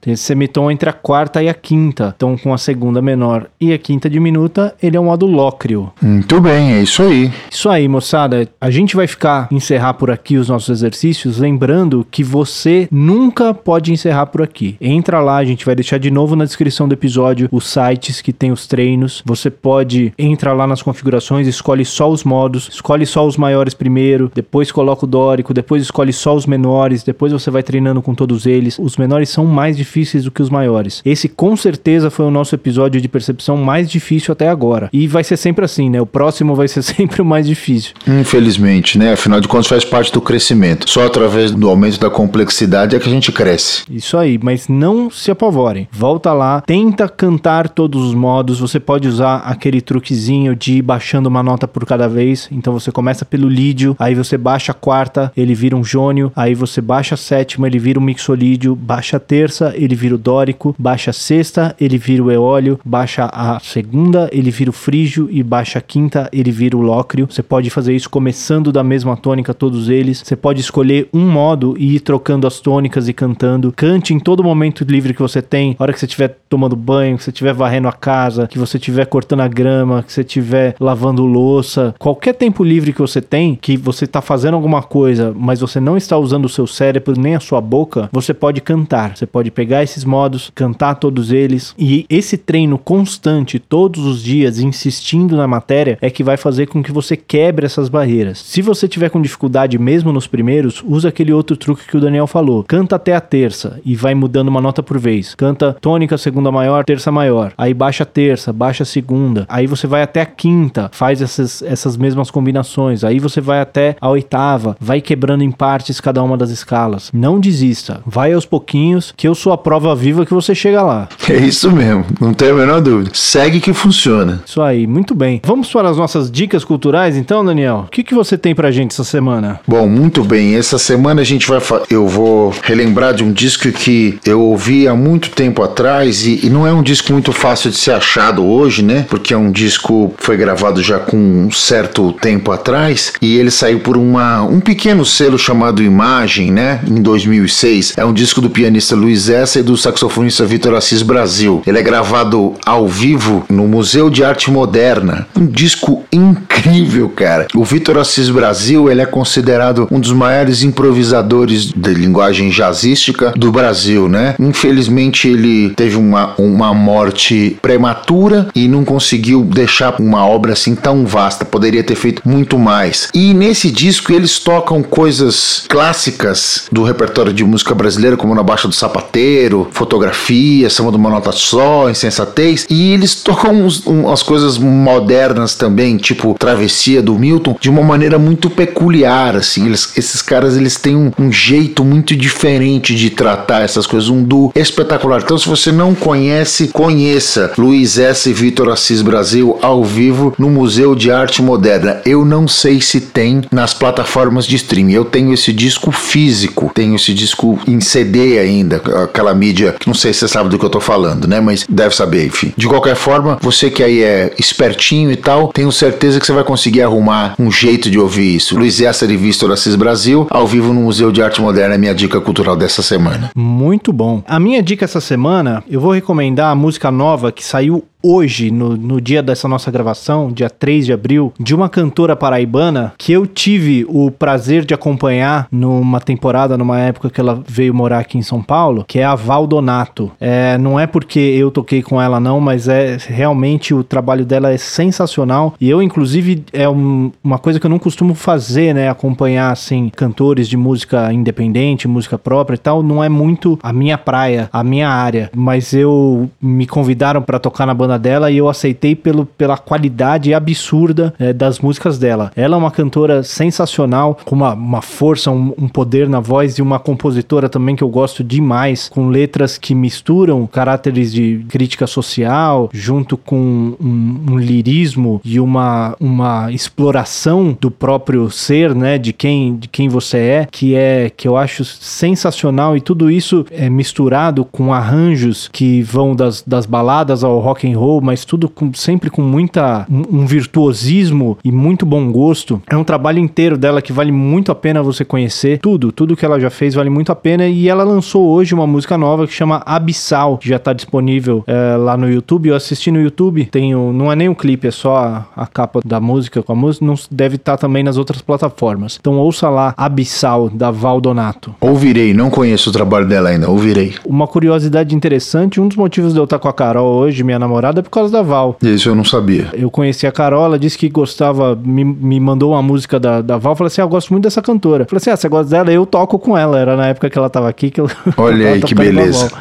Tem 0.00 0.12
esse 0.12 0.22
semitom 0.22 0.70
entre 0.70 0.88
a 0.88 0.92
quarta 0.92 1.42
e 1.42 1.48
a 1.48 1.54
quinta. 1.54 2.12
Então, 2.16 2.36
com 2.36 2.52
a 2.52 2.58
segunda 2.58 3.00
menor 3.00 3.46
e 3.60 3.72
a 3.72 3.78
quinta 3.78 4.08
diminuta, 4.08 4.74
ele 4.82 4.96
é 4.96 5.00
um 5.00 5.04
modo 5.04 5.26
lócreo. 5.26 5.92
Muito 6.02 6.40
bem, 6.40 6.74
é 6.74 6.82
isso 6.82 7.02
aí. 7.02 7.32
Isso 7.50 7.68
aí, 7.68 7.88
moçada. 7.88 8.48
A 8.60 8.70
gente 8.70 8.96
vai 8.96 9.06
ficar 9.06 9.48
encerrar 9.50 9.94
por 9.94 10.10
aqui 10.10 10.36
os 10.36 10.48
nossos 10.48 10.68
exercícios, 10.68 11.38
lembrando 11.38 12.06
que 12.10 12.22
você 12.22 12.88
nunca 12.90 13.54
pode 13.54 13.92
encerrar 13.92 14.26
por 14.26 14.42
aqui. 14.42 14.76
Entra 14.80 15.20
lá, 15.20 15.36
a 15.36 15.44
gente 15.44 15.64
vai 15.64 15.74
deixar 15.74 15.98
de 15.98 16.10
novo 16.10 16.36
na 16.36 16.44
descrição 16.44 16.86
do 16.86 16.92
episódio 16.92 17.48
os 17.50 17.66
sites 17.66 18.20
que 18.20 18.32
tem 18.32 18.52
os 18.52 18.66
treinos. 18.66 19.22
Você 19.24 19.50
pode 19.50 20.12
entrar 20.18 20.52
lá 20.52 20.66
nas 20.66 20.82
configurações, 20.82 21.46
escolhe 21.46 21.84
só 21.84 22.10
os 22.10 22.24
modos, 22.24 22.68
escolhe 22.68 23.06
só 23.06 23.26
os 23.26 23.36
maiores 23.36 23.74
primeiro, 23.74 24.30
depois 24.34 24.70
coloca 24.70 25.04
o 25.04 25.08
dórico, 25.08 25.54
depois 25.54 25.82
escolhe 25.82 26.12
só 26.12 26.34
os 26.34 26.46
menores, 26.46 27.02
depois 27.02 27.32
você 27.32 27.50
vai 27.50 27.62
treinando 27.62 28.02
com 28.02 28.14
todos 28.14 28.46
eles. 28.46 28.78
Os 28.78 28.96
menores 28.96 29.30
são 29.30 29.46
mais 29.46 29.63
difíceis 29.76 30.24
do 30.24 30.30
que 30.30 30.42
os 30.42 30.50
maiores. 30.50 31.00
Esse 31.04 31.28
com 31.28 31.56
certeza 31.56 32.10
foi 32.10 32.26
o 32.26 32.30
nosso 32.30 32.54
episódio 32.54 33.00
de 33.00 33.08
percepção 33.08 33.56
mais 33.56 33.90
difícil 33.90 34.32
até 34.32 34.48
agora. 34.48 34.88
E 34.92 35.06
vai 35.06 35.24
ser 35.24 35.36
sempre 35.36 35.64
assim, 35.64 35.88
né? 35.88 36.00
O 36.00 36.06
próximo 36.06 36.54
vai 36.54 36.68
ser 36.68 36.82
sempre 36.82 37.22
o 37.22 37.24
mais 37.24 37.46
difícil. 37.46 37.94
Infelizmente, 38.06 38.98
né? 38.98 39.12
Afinal 39.12 39.40
de 39.40 39.48
contas 39.48 39.66
faz 39.66 39.84
parte 39.84 40.12
do 40.12 40.20
crescimento. 40.20 40.88
Só 40.88 41.06
através 41.06 41.50
do 41.50 41.68
aumento 41.68 41.98
da 41.98 42.10
complexidade 42.10 42.96
é 42.96 42.98
que 42.98 43.08
a 43.08 43.12
gente 43.12 43.32
cresce. 43.32 43.84
Isso 43.90 44.16
aí, 44.16 44.38
mas 44.42 44.68
não 44.68 45.10
se 45.10 45.30
apavorem. 45.30 45.88
Volta 45.92 46.32
lá, 46.32 46.60
tenta 46.60 47.08
cantar 47.08 47.68
todos 47.68 48.02
os 48.02 48.14
modos. 48.14 48.60
Você 48.60 48.80
pode 48.80 49.08
usar 49.08 49.36
aquele 49.38 49.80
truquezinho 49.80 50.56
de 50.56 50.78
ir 50.78 50.82
baixando 50.82 51.28
uma 51.28 51.42
nota 51.42 51.68
por 51.68 51.86
cada 51.86 52.08
vez. 52.08 52.48
Então 52.50 52.72
você 52.72 52.90
começa 52.90 53.24
pelo 53.24 53.48
lídio, 53.48 53.96
aí 53.98 54.14
você 54.14 54.36
baixa 54.36 54.72
a 54.72 54.74
quarta, 54.74 55.32
ele 55.36 55.54
vira 55.54 55.76
um 55.76 55.84
jônio, 55.84 56.32
aí 56.34 56.54
você 56.54 56.80
baixa 56.80 57.14
a 57.14 57.18
sétima, 57.18 57.66
ele 57.66 57.78
vira 57.78 57.98
um 57.98 58.02
mixolídio, 58.02 58.74
baixa 58.74 59.16
a 59.16 59.20
terça, 59.20 59.53
ele 59.76 59.94
vira 59.94 60.14
o 60.14 60.18
dórico, 60.18 60.74
baixa 60.78 61.10
a 61.10 61.14
sexta, 61.14 61.74
ele 61.80 61.98
vira 61.98 62.22
o 62.22 62.30
eólio, 62.30 62.78
baixa 62.84 63.28
a 63.32 63.58
segunda, 63.60 64.28
ele 64.32 64.50
vira 64.50 64.70
o 64.70 64.72
frígio 64.72 65.28
e 65.30 65.42
baixa 65.42 65.78
a 65.78 65.82
quinta, 65.82 66.28
ele 66.32 66.50
vira 66.50 66.76
o 66.76 66.80
lócrio. 66.80 67.26
Você 67.30 67.42
pode 67.42 67.70
fazer 67.70 67.94
isso 67.94 68.10
começando 68.10 68.72
da 68.72 68.82
mesma 68.82 69.16
tônica 69.16 69.54
todos 69.54 69.88
eles. 69.88 70.22
Você 70.24 70.36
pode 70.36 70.60
escolher 70.60 71.08
um 71.12 71.28
modo 71.30 71.74
e 71.78 71.96
ir 71.96 72.00
trocando 72.00 72.46
as 72.46 72.60
tônicas 72.60 73.08
e 73.08 73.12
cantando. 73.12 73.72
Cante 73.72 74.14
em 74.14 74.18
todo 74.18 74.42
momento 74.42 74.84
livre 74.84 75.14
que 75.14 75.22
você 75.22 75.40
tem. 75.40 75.76
Hora 75.78 75.92
que 75.92 75.98
você 75.98 76.06
estiver 76.06 76.36
tomando 76.48 76.76
banho, 76.76 77.16
que 77.16 77.24
você 77.24 77.30
estiver 77.30 77.52
varrendo 77.52 77.88
a 77.88 77.92
casa, 77.92 78.46
que 78.46 78.58
você 78.58 78.76
estiver 78.76 79.06
cortando 79.06 79.40
a 79.40 79.48
grama, 79.48 80.02
que 80.02 80.12
você 80.12 80.22
estiver 80.22 80.74
lavando 80.80 81.24
louça, 81.24 81.94
qualquer 81.98 82.34
tempo 82.34 82.64
livre 82.64 82.92
que 82.92 83.00
você 83.00 83.20
tem, 83.20 83.54
que 83.54 83.76
você 83.76 84.04
está 84.04 84.20
fazendo 84.20 84.54
alguma 84.54 84.82
coisa, 84.82 85.34
mas 85.36 85.60
você 85.60 85.80
não 85.80 85.96
está 85.96 86.16
usando 86.16 86.44
o 86.44 86.48
seu 86.48 86.66
cérebro 86.66 87.14
nem 87.18 87.34
a 87.34 87.40
sua 87.40 87.60
boca, 87.60 88.08
você 88.12 88.32
pode 88.32 88.60
cantar. 88.60 89.16
Você 89.16 89.26
pode 89.26 89.43
pegar 89.50 89.82
esses 89.82 90.04
modos, 90.04 90.50
cantar 90.54 90.96
todos 90.96 91.32
eles. 91.32 91.74
E 91.78 92.06
esse 92.08 92.36
treino 92.36 92.78
constante, 92.78 93.58
todos 93.58 94.04
os 94.04 94.22
dias, 94.22 94.58
insistindo 94.58 95.36
na 95.36 95.46
matéria, 95.46 95.98
é 96.00 96.10
que 96.10 96.24
vai 96.24 96.36
fazer 96.36 96.66
com 96.66 96.82
que 96.82 96.92
você 96.92 97.16
quebre 97.16 97.66
essas 97.66 97.88
barreiras. 97.88 98.38
Se 98.38 98.62
você 98.62 98.86
tiver 98.88 99.10
com 99.10 99.22
dificuldade 99.22 99.78
mesmo 99.78 100.12
nos 100.12 100.26
primeiros, 100.26 100.82
usa 100.86 101.08
aquele 101.08 101.32
outro 101.32 101.56
truque 101.56 101.86
que 101.86 101.96
o 101.96 102.00
Daniel 102.00 102.26
falou. 102.26 102.64
Canta 102.64 102.96
até 102.96 103.14
a 103.14 103.20
terça 103.20 103.80
e 103.84 103.94
vai 103.94 104.14
mudando 104.14 104.48
uma 104.48 104.60
nota 104.60 104.82
por 104.82 104.98
vez. 104.98 105.34
Canta 105.34 105.76
tônica, 105.80 106.16
segunda 106.18 106.50
maior, 106.50 106.84
terça 106.84 107.10
maior. 107.10 107.52
Aí 107.56 107.74
baixa 107.74 108.02
a 108.04 108.06
terça, 108.06 108.52
baixa 108.52 108.82
a 108.82 108.86
segunda. 108.86 109.44
Aí 109.48 109.66
você 109.66 109.86
vai 109.86 110.02
até 110.02 110.20
a 110.20 110.26
quinta, 110.26 110.90
faz 110.92 111.20
essas, 111.20 111.62
essas 111.62 111.96
mesmas 111.96 112.30
combinações. 112.30 113.04
Aí 113.04 113.18
você 113.18 113.40
vai 113.40 113.60
até 113.60 113.96
a 114.00 114.08
oitava, 114.08 114.76
vai 114.80 115.00
quebrando 115.00 115.42
em 115.42 115.50
partes 115.50 116.00
cada 116.00 116.22
uma 116.22 116.36
das 116.36 116.50
escalas. 116.50 117.10
Não 117.12 117.40
desista. 117.40 118.00
Vai 118.06 118.32
aos 118.32 118.46
pouquinhos, 118.46 119.12
que 119.16 119.26
eu 119.26 119.33
sou 119.34 119.52
a 119.52 119.58
prova 119.58 119.94
viva 119.94 120.24
que 120.24 120.34
você 120.34 120.54
chega 120.54 120.82
lá. 120.82 121.08
É 121.34 121.36
isso 121.36 121.70
mesmo, 121.70 122.04
não 122.20 122.32
tenho 122.32 122.52
a 122.52 122.58
menor 122.58 122.80
dúvida. 122.80 123.10
Segue 123.12 123.58
que 123.58 123.72
funciona. 123.72 124.42
Isso 124.46 124.60
aí, 124.62 124.86
muito 124.86 125.14
bem. 125.14 125.40
Vamos 125.44 125.72
para 125.72 125.88
as 125.88 125.96
nossas 125.96 126.30
dicas 126.30 126.64
culturais 126.64 127.16
então, 127.16 127.44
Daniel? 127.44 127.84
O 127.86 127.90
que, 127.90 128.04
que 128.04 128.14
você 128.14 128.36
tem 128.36 128.54
pra 128.54 128.70
gente 128.70 128.92
essa 128.92 129.04
semana? 129.04 129.58
Bom, 129.66 129.88
muito 129.88 130.22
bem. 130.22 130.54
Essa 130.54 130.78
semana 130.78 131.22
a 131.22 131.24
gente 131.24 131.48
vai. 131.48 131.60
Eu 131.90 132.06
vou 132.06 132.54
relembrar 132.62 133.14
de 133.14 133.24
um 133.24 133.32
disco 133.32 133.70
que 133.72 134.18
eu 134.24 134.40
ouvi 134.40 134.86
há 134.86 134.94
muito 134.94 135.30
tempo 135.30 135.62
atrás 135.62 136.26
e, 136.26 136.46
e 136.46 136.50
não 136.50 136.66
é 136.66 136.72
um 136.72 136.82
disco 136.82 137.12
muito 137.12 137.32
fácil 137.32 137.70
de 137.70 137.76
ser 137.76 137.92
achado 137.92 138.44
hoje, 138.44 138.82
né? 138.82 139.06
Porque 139.08 139.32
é 139.32 139.36
um 139.36 139.50
disco 139.50 140.12
que 140.16 140.24
foi 140.24 140.36
gravado 140.36 140.82
já 140.82 140.98
com 140.98 141.16
um 141.16 141.50
certo 141.50 142.12
tempo 142.12 142.50
atrás 142.50 143.12
e 143.22 143.36
ele 143.36 143.50
saiu 143.50 143.80
por 143.80 143.96
uma, 143.96 144.42
um 144.42 144.60
pequeno 144.60 145.04
selo 145.04 145.38
chamado 145.38 145.82
Imagem, 145.82 146.50
né? 146.50 146.80
Em 146.86 147.00
2006. 147.00 147.94
É 147.96 148.04
um 148.04 148.12
disco 148.12 148.40
do 148.40 148.50
pianista 148.50 148.96
Luiz 148.96 149.13
Essa 149.14 149.60
e 149.60 149.62
do 149.62 149.76
saxofonista 149.76 150.44
Vitor 150.44 150.74
Assis 150.74 151.02
Brasil. 151.02 151.62
Ele 151.66 151.78
é 151.78 151.82
gravado 151.82 152.54
ao 152.66 152.88
vivo 152.88 153.44
no 153.48 153.66
Museu 153.68 154.10
de 154.10 154.24
Arte 154.24 154.50
Moderna. 154.50 155.26
Um 155.36 155.46
disco 155.46 156.04
incrível, 156.12 157.08
cara. 157.08 157.46
O 157.54 157.64
Vitor 157.64 157.98
Assis 157.98 158.28
Brasil, 158.28 158.90
ele 158.90 159.00
é 159.00 159.06
considerado 159.06 159.86
um 159.90 160.00
dos 160.00 160.12
maiores 160.12 160.62
improvisadores 160.62 161.72
de 161.72 161.94
linguagem 161.94 162.50
jazzística 162.50 163.32
do 163.36 163.52
Brasil, 163.52 164.08
né? 164.08 164.34
Infelizmente 164.38 165.28
ele 165.28 165.70
teve 165.70 165.96
uma, 165.96 166.34
uma 166.36 166.74
morte 166.74 167.56
prematura 167.62 168.48
e 168.54 168.68
não 168.68 168.84
conseguiu 168.84 169.42
deixar 169.42 170.00
uma 170.00 170.26
obra 170.26 170.52
assim 170.52 170.74
tão 170.74 171.06
vasta. 171.06 171.44
Poderia 171.44 171.82
ter 171.82 171.94
feito 171.94 172.22
muito 172.24 172.58
mais. 172.58 173.08
E 173.14 173.32
nesse 173.32 173.70
disco 173.70 174.12
eles 174.12 174.38
tocam 174.38 174.82
coisas 174.82 175.64
clássicas 175.68 176.66
do 176.70 176.82
repertório 176.82 177.32
de 177.32 177.44
música 177.44 177.74
brasileira, 177.74 178.16
como 178.16 178.34
Na 178.34 178.42
Baixa 178.42 178.68
do 178.68 178.74
Sapateiro, 179.04 179.68
Fotografia, 179.72 180.70
Samba 180.70 180.90
de 180.90 180.96
uma 180.96 181.10
Nota 181.10 181.30
Só, 181.32 181.90
Insensatez. 181.90 182.66
E 182.70 182.92
eles 182.92 183.14
tocam 183.16 183.52
uns, 183.52 183.84
umas 183.86 184.22
coisas 184.22 184.56
modernas 184.58 185.54
também, 185.54 185.96
tipo 185.96 186.34
Travessia 186.38 187.02
do 187.02 187.14
Milton, 187.18 187.56
de 187.60 187.68
uma 187.68 187.82
maneira 187.82 188.18
muito 188.18 188.48
peculiar, 188.48 189.36
assim. 189.36 189.66
Eles- 189.66 189.92
esses 189.96 190.22
caras, 190.22 190.56
eles 190.56 190.76
têm 190.76 190.96
um, 190.96 191.12
um 191.18 191.30
jeito 191.30 191.84
muito 191.84 192.16
diferente 192.16 192.94
de 192.94 193.10
tratar 193.10 193.62
essas 193.62 193.86
coisas, 193.86 194.08
um 194.08 194.22
duo 194.22 194.52
espetacular. 194.54 195.20
Então, 195.22 195.36
se 195.38 195.48
você 195.48 195.70
não 195.70 195.94
conhece, 195.94 196.68
conheça 196.68 197.52
Luiz 197.58 197.98
S. 197.98 198.32
Vitor 198.32 198.68
Assis 198.70 199.02
Brasil 199.02 199.58
ao 199.60 199.84
vivo 199.84 200.34
no 200.38 200.48
Museu 200.50 200.94
de 200.94 201.10
Arte 201.10 201.42
Moderna. 201.42 202.00
Eu 202.06 202.24
não 202.24 202.48
sei 202.48 202.80
se 202.80 203.00
tem 203.00 203.42
nas 203.52 203.74
plataformas 203.74 204.46
de 204.46 204.56
streaming. 204.56 204.92
Eu 204.92 205.04
tenho 205.04 205.32
esse 205.32 205.52
disco 205.52 205.92
físico, 205.92 206.70
tenho 206.74 206.96
esse 206.96 207.12
disco 207.12 207.58
em 207.66 207.80
CD 207.80 208.38
ainda, 208.38 208.80
aquela 209.02 209.34
mídia 209.34 209.74
não 209.86 209.94
sei 209.94 210.12
se 210.12 210.20
você 210.20 210.28
sabe 210.28 210.48
do 210.48 210.58
que 210.58 210.64
eu 210.64 210.70
tô 210.70 210.80
falando, 210.80 211.26
né? 211.26 211.40
Mas 211.40 211.66
deve 211.68 211.94
saber, 211.94 212.26
enfim. 212.26 212.52
De 212.56 212.66
qualquer 212.66 212.96
forma, 212.96 213.38
você 213.40 213.70
que 213.70 213.82
aí 213.82 214.02
é 214.02 214.32
espertinho 214.38 215.10
e 215.10 215.16
tal, 215.16 215.48
tenho 215.48 215.70
certeza 215.72 216.20
que 216.20 216.26
você 216.26 216.32
vai 216.32 216.44
conseguir 216.44 216.82
arrumar 216.82 217.34
um 217.38 217.50
jeito 217.50 217.90
de 217.90 217.98
ouvir 217.98 218.36
isso. 218.36 218.56
Luiz 218.56 218.80
Essa 218.80 219.04
e 219.04 219.16
Vitor 219.16 219.50
Assis 219.50 219.76
Brasil, 219.76 220.26
ao 220.30 220.46
vivo 220.46 220.72
no 220.72 220.80
Museu 220.82 221.10
de 221.10 221.22
Arte 221.22 221.40
Moderna, 221.40 221.74
é 221.74 221.78
minha 221.78 221.94
dica 221.94 222.20
cultural 222.20 222.56
dessa 222.56 222.82
semana. 222.82 223.30
Muito 223.34 223.92
bom. 223.92 224.22
A 224.26 224.38
minha 224.38 224.62
dica 224.62 224.84
essa 224.84 225.00
semana, 225.00 225.62
eu 225.68 225.80
vou 225.80 225.92
recomendar 225.92 226.50
a 226.50 226.54
música 226.54 226.90
nova 226.90 227.32
que 227.32 227.44
saiu 227.44 227.84
hoje, 228.04 228.50
no, 228.50 228.76
no 228.76 229.00
dia 229.00 229.22
dessa 229.22 229.48
nossa 229.48 229.70
gravação, 229.70 230.30
dia 230.30 230.50
3 230.50 230.86
de 230.86 230.92
abril, 230.92 231.32
de 231.40 231.54
uma 231.54 231.68
cantora 231.68 232.14
paraibana 232.14 232.92
que 232.98 233.12
eu 233.12 233.26
tive 233.26 233.86
o 233.88 234.10
prazer 234.10 234.64
de 234.64 234.74
acompanhar 234.74 235.48
numa 235.50 236.00
temporada, 236.00 236.58
numa 236.58 236.78
época 236.78 237.08
que 237.08 237.20
ela 237.20 237.42
veio 237.48 237.72
morar 237.74 238.00
aqui 238.00 238.18
em 238.18 238.22
São 238.22 238.42
Paulo, 238.42 238.84
que 238.86 238.98
é 238.98 239.04
a 239.04 239.14
Val 239.14 239.46
Donato. 239.46 240.10
É, 240.20 240.58
não 240.58 240.78
é 240.78 240.86
porque 240.86 241.18
eu 241.18 241.50
toquei 241.50 241.82
com 241.82 242.00
ela, 242.00 242.20
não, 242.20 242.40
mas 242.40 242.68
é 242.68 242.98
realmente 243.08 243.72
o 243.72 243.82
trabalho 243.82 244.24
dela 244.24 244.52
é 244.52 244.58
sensacional. 244.58 245.54
E 245.60 245.70
eu, 245.70 245.82
inclusive, 245.82 246.44
é 246.52 246.68
um- 246.68 247.10
uma 247.22 247.38
coisa 247.38 247.58
que 247.58 247.66
eu 247.66 247.70
não 247.70 247.78
costumo 247.78 248.14
fazer, 248.14 248.74
né? 248.74 248.88
Acompanhar, 248.88 249.50
assim, 249.50 249.90
cantores 249.94 250.48
de 250.48 250.56
música 250.56 251.12
independente, 251.12 251.88
música 251.88 252.18
própria 252.18 252.54
e 252.56 252.58
tal, 252.58 252.82
não 252.82 253.02
é 253.02 253.08
muito 253.08 253.58
a 253.62 253.72
minha 253.72 253.96
praia, 253.96 254.48
a 254.52 254.62
minha 254.62 254.88
área. 254.88 255.30
Mas 255.34 255.72
eu 255.72 256.28
me 256.40 256.66
convidaram 256.66 257.22
pra 257.22 257.38
tocar 257.38 257.66
na 257.66 257.74
banda 257.74 257.93
dela 257.98 258.30
e 258.30 258.38
eu 258.38 258.48
aceitei 258.48 258.94
pelo, 258.94 259.26
pela 259.26 259.56
qualidade 259.56 260.32
absurda 260.32 261.14
é, 261.18 261.32
das 261.32 261.58
músicas 261.58 261.98
dela. 261.98 262.30
Ela 262.36 262.56
é 262.56 262.58
uma 262.58 262.70
cantora 262.70 263.22
sensacional, 263.22 264.18
com 264.24 264.34
uma, 264.34 264.54
uma 264.54 264.82
força, 264.82 265.30
um, 265.30 265.54
um, 265.58 265.68
poder 265.68 266.08
na 266.08 266.20
voz 266.20 266.58
e 266.58 266.62
uma 266.62 266.78
compositora 266.78 267.48
também 267.48 267.76
que 267.76 267.82
eu 267.82 267.88
gosto 267.88 268.22
demais, 268.22 268.88
com 268.88 269.08
letras 269.08 269.58
que 269.58 269.74
misturam 269.74 270.46
caráteres 270.46 271.12
de 271.12 271.44
crítica 271.48 271.86
social 271.86 272.68
junto 272.72 273.16
com 273.16 273.74
um, 273.80 274.24
um 274.30 274.38
lirismo 274.38 275.20
e 275.24 275.40
uma, 275.40 275.96
uma 276.00 276.52
exploração 276.52 277.56
do 277.60 277.70
próprio 277.70 278.30
ser, 278.30 278.74
né, 278.74 278.98
de 278.98 279.12
quem, 279.12 279.56
de 279.56 279.68
quem 279.68 279.88
você 279.88 280.18
é, 280.18 280.48
que 280.50 280.74
é 280.74 281.10
que 281.10 281.26
eu 281.26 281.36
acho 281.36 281.64
sensacional 281.64 282.76
e 282.76 282.80
tudo 282.80 283.10
isso 283.10 283.44
é 283.50 283.68
misturado 283.68 284.44
com 284.44 284.72
arranjos 284.72 285.48
que 285.52 285.82
vão 285.82 286.14
das, 286.14 286.42
das 286.42 286.66
baladas 286.66 287.24
ao 287.24 287.38
rock 287.38 287.70
and 287.70 287.78
roll, 287.78 287.83
mas 288.02 288.24
tudo 288.24 288.48
com, 288.48 288.72
sempre 288.74 289.10
com 289.10 289.22
muita 289.22 289.86
um, 289.90 290.20
um 290.20 290.26
virtuosismo 290.26 291.38
e 291.44 291.50
muito 291.50 291.84
bom 291.84 292.10
gosto. 292.10 292.62
É 292.68 292.76
um 292.76 292.84
trabalho 292.84 293.18
inteiro 293.18 293.56
dela 293.56 293.82
que 293.82 293.92
vale 293.92 294.12
muito 294.12 294.50
a 294.50 294.54
pena 294.54 294.82
você 294.82 295.04
conhecer. 295.04 295.58
Tudo, 295.58 295.92
tudo 295.92 296.16
que 296.16 296.24
ela 296.24 296.38
já 296.40 296.50
fez 296.50 296.74
vale 296.74 296.90
muito 296.90 297.12
a 297.12 297.14
pena 297.14 297.46
e 297.46 297.68
ela 297.68 297.84
lançou 297.84 298.26
hoje 298.28 298.54
uma 298.54 298.66
música 298.66 298.96
nova 298.96 299.26
que 299.26 299.32
chama 299.32 299.62
Abissal, 299.66 300.38
que 300.38 300.48
já 300.48 300.56
está 300.56 300.72
disponível 300.72 301.44
é, 301.46 301.76
lá 301.76 301.96
no 301.96 302.10
YouTube. 302.10 302.48
Eu 302.48 302.56
assisti 302.56 302.90
no 302.90 303.00
YouTube, 303.00 303.46
tem 303.46 303.74
o, 303.74 303.92
não 303.92 304.10
é 304.10 304.16
nem 304.16 304.28
um 304.28 304.34
clipe, 304.34 304.68
é 304.68 304.70
só 304.70 304.96
a, 304.96 305.26
a 305.36 305.46
capa 305.46 305.80
da 305.84 306.00
música 306.00 306.42
com 306.42 306.52
a 306.52 306.56
música, 306.56 306.84
não 306.84 306.94
deve 307.10 307.36
estar 307.36 307.52
tá 307.52 307.58
também 307.58 307.82
nas 307.82 307.96
outras 307.96 308.22
plataformas. 308.22 308.98
Então 309.00 309.18
ouça 309.18 309.48
lá 309.48 309.74
Abissal 309.76 310.48
da 310.48 310.70
Val 310.70 311.00
Donato. 311.00 311.54
Ouvirei, 311.60 312.14
não 312.14 312.30
conheço 312.30 312.70
o 312.70 312.72
trabalho 312.72 313.06
dela 313.06 313.30
ainda, 313.30 313.48
ouvirei. 313.48 313.94
Uma 314.04 314.26
curiosidade 314.26 314.94
interessante, 314.94 315.60
um 315.60 315.68
dos 315.68 315.76
motivos 315.76 316.12
de 316.12 316.18
eu 316.18 316.24
estar 316.24 316.38
com 316.38 316.48
a 316.48 316.52
Carol 316.52 316.86
hoje, 316.86 317.22
minha 317.22 317.38
namorada, 317.38 317.73
é 317.80 317.82
por 317.82 317.90
causa 317.90 318.12
da 318.12 318.22
Val. 318.22 318.56
Isso 318.62 318.88
eu 318.88 318.94
não 318.94 319.04
sabia. 319.04 319.48
Eu 319.52 319.70
conheci 319.70 320.06
a 320.06 320.12
Carol, 320.12 320.44
ela 320.44 320.58
disse 320.58 320.78
que 320.78 320.88
gostava, 320.88 321.56
me, 321.56 321.84
me 321.84 322.20
mandou 322.20 322.52
uma 322.52 322.62
música 322.62 322.98
da, 322.98 323.20
da 323.20 323.36
Val, 323.36 323.56
falei 323.56 323.68
assim, 323.68 323.80
ah, 323.80 323.84
eu 323.84 323.88
gosto 323.88 324.12
muito 324.12 324.24
dessa 324.24 324.42
cantora. 324.42 324.84
Falei 324.84 324.98
assim, 324.98 325.10
ah, 325.10 325.16
você 325.16 325.28
gosta 325.28 325.50
dela? 325.50 325.72
Eu 325.72 325.86
toco 325.86 326.18
com 326.18 326.36
ela, 326.36 326.58
era 326.58 326.76
na 326.76 326.88
época 326.88 327.10
que 327.10 327.18
ela 327.18 327.30
tava 327.30 327.48
aqui 327.48 327.70
que 327.70 327.80
eu... 327.80 327.88
Olha 328.16 328.48
aí, 328.52 328.60
que 328.60 328.74
beleza. 328.74 329.30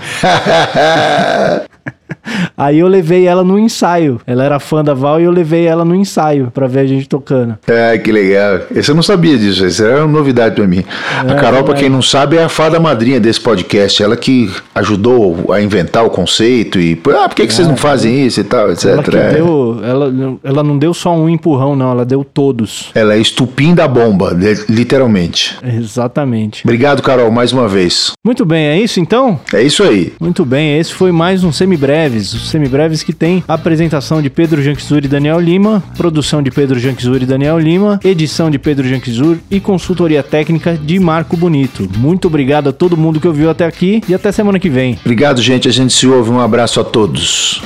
Aí 2.57 2.79
eu 2.79 2.87
levei 2.87 3.25
ela 3.25 3.43
no 3.43 3.57
ensaio. 3.57 4.21
Ela 4.25 4.43
era 4.43 4.59
fã 4.59 4.83
da 4.83 4.93
Val 4.93 5.19
e 5.19 5.23
eu 5.23 5.31
levei 5.31 5.65
ela 5.65 5.83
no 5.83 5.95
ensaio 5.95 6.51
para 6.53 6.67
ver 6.67 6.81
a 6.81 6.85
gente 6.85 7.07
tocando. 7.07 7.57
Ah, 7.67 7.97
que 7.97 8.11
legal. 8.11 8.61
Esse 8.75 8.91
eu 8.91 8.95
não 8.95 9.03
sabia 9.03 9.37
disso. 9.37 9.65
Isso 9.65 9.83
era 9.83 10.05
uma 10.05 10.19
novidade 10.19 10.55
para 10.55 10.67
mim. 10.67 10.83
É, 11.27 11.31
a 11.31 11.35
Carol, 11.35 11.63
para 11.63 11.75
quem 11.75 11.89
não 11.89 12.01
sabe, 12.01 12.37
é 12.37 12.43
a 12.43 12.49
fada 12.49 12.79
madrinha 12.79 13.19
desse 13.19 13.39
podcast. 13.39 14.01
Ela 14.01 14.15
que 14.15 14.51
ajudou 14.75 15.51
a 15.51 15.61
inventar 15.61 16.05
o 16.05 16.09
conceito 16.09 16.79
e 16.79 16.99
ah, 17.15 17.27
por 17.27 17.35
que, 17.35 17.47
que 17.47 17.53
é, 17.53 17.55
vocês 17.55 17.67
não 17.67 17.77
fazem 17.77 18.25
isso 18.25 18.39
e 18.39 18.43
tal, 18.43 18.71
etc. 18.71 18.85
Ela, 18.85 19.33
deu, 19.33 19.79
ela, 19.83 20.13
ela 20.43 20.63
não 20.63 20.77
deu 20.77 20.93
só 20.93 21.13
um 21.15 21.27
empurrão, 21.27 21.75
não. 21.75 21.91
Ela 21.91 22.05
deu 22.05 22.23
todos. 22.23 22.91
Ela 22.93 23.15
é 23.15 23.19
estupim 23.19 23.73
da 23.73 23.87
bomba, 23.87 24.35
literalmente. 24.69 25.57
Exatamente. 25.63 26.63
Obrigado, 26.65 27.01
Carol, 27.01 27.31
mais 27.31 27.51
uma 27.51 27.67
vez. 27.67 28.11
Muito 28.23 28.45
bem, 28.45 28.65
é 28.65 28.79
isso 28.79 28.99
então? 28.99 29.39
É 29.53 29.61
isso 29.61 29.83
aí. 29.83 30.13
Muito 30.19 30.45
bem, 30.45 30.77
esse 30.77 30.93
foi 30.93 31.11
mais 31.11 31.43
um 31.43 31.51
semi-breve 31.51 32.02
Semibreves, 32.03 32.33
os 32.33 32.49
Semibreves 32.49 33.03
que 33.03 33.13
tem 33.13 33.43
apresentação 33.47 34.21
de 34.21 34.29
Pedro 34.29 34.61
Janquizur 34.61 35.05
e 35.05 35.07
Daniel 35.07 35.39
Lima, 35.39 35.81
produção 35.95 36.43
de 36.43 36.51
Pedro 36.51 36.77
Janquizur 36.77 37.21
e 37.21 37.25
Daniel 37.25 37.57
Lima, 37.57 37.99
edição 38.03 38.51
de 38.51 38.59
Pedro 38.59 38.87
Janquizur 38.87 39.37
e 39.49 39.59
consultoria 39.59 40.21
técnica 40.21 40.73
de 40.77 40.99
Marco 40.99 41.37
Bonito. 41.37 41.89
Muito 41.97 42.27
obrigado 42.27 42.69
a 42.69 42.73
todo 42.73 42.97
mundo 42.97 43.21
que 43.21 43.27
ouviu 43.27 43.49
até 43.49 43.65
aqui 43.65 44.01
e 44.07 44.13
até 44.13 44.31
semana 44.31 44.59
que 44.59 44.69
vem. 44.69 44.97
Obrigado, 44.99 45.41
gente. 45.41 45.67
A 45.67 45.71
gente 45.71 45.93
se 45.93 46.05
ouve. 46.05 46.29
Um 46.29 46.39
abraço 46.39 46.81
a 46.81 46.83
todos. 46.83 47.61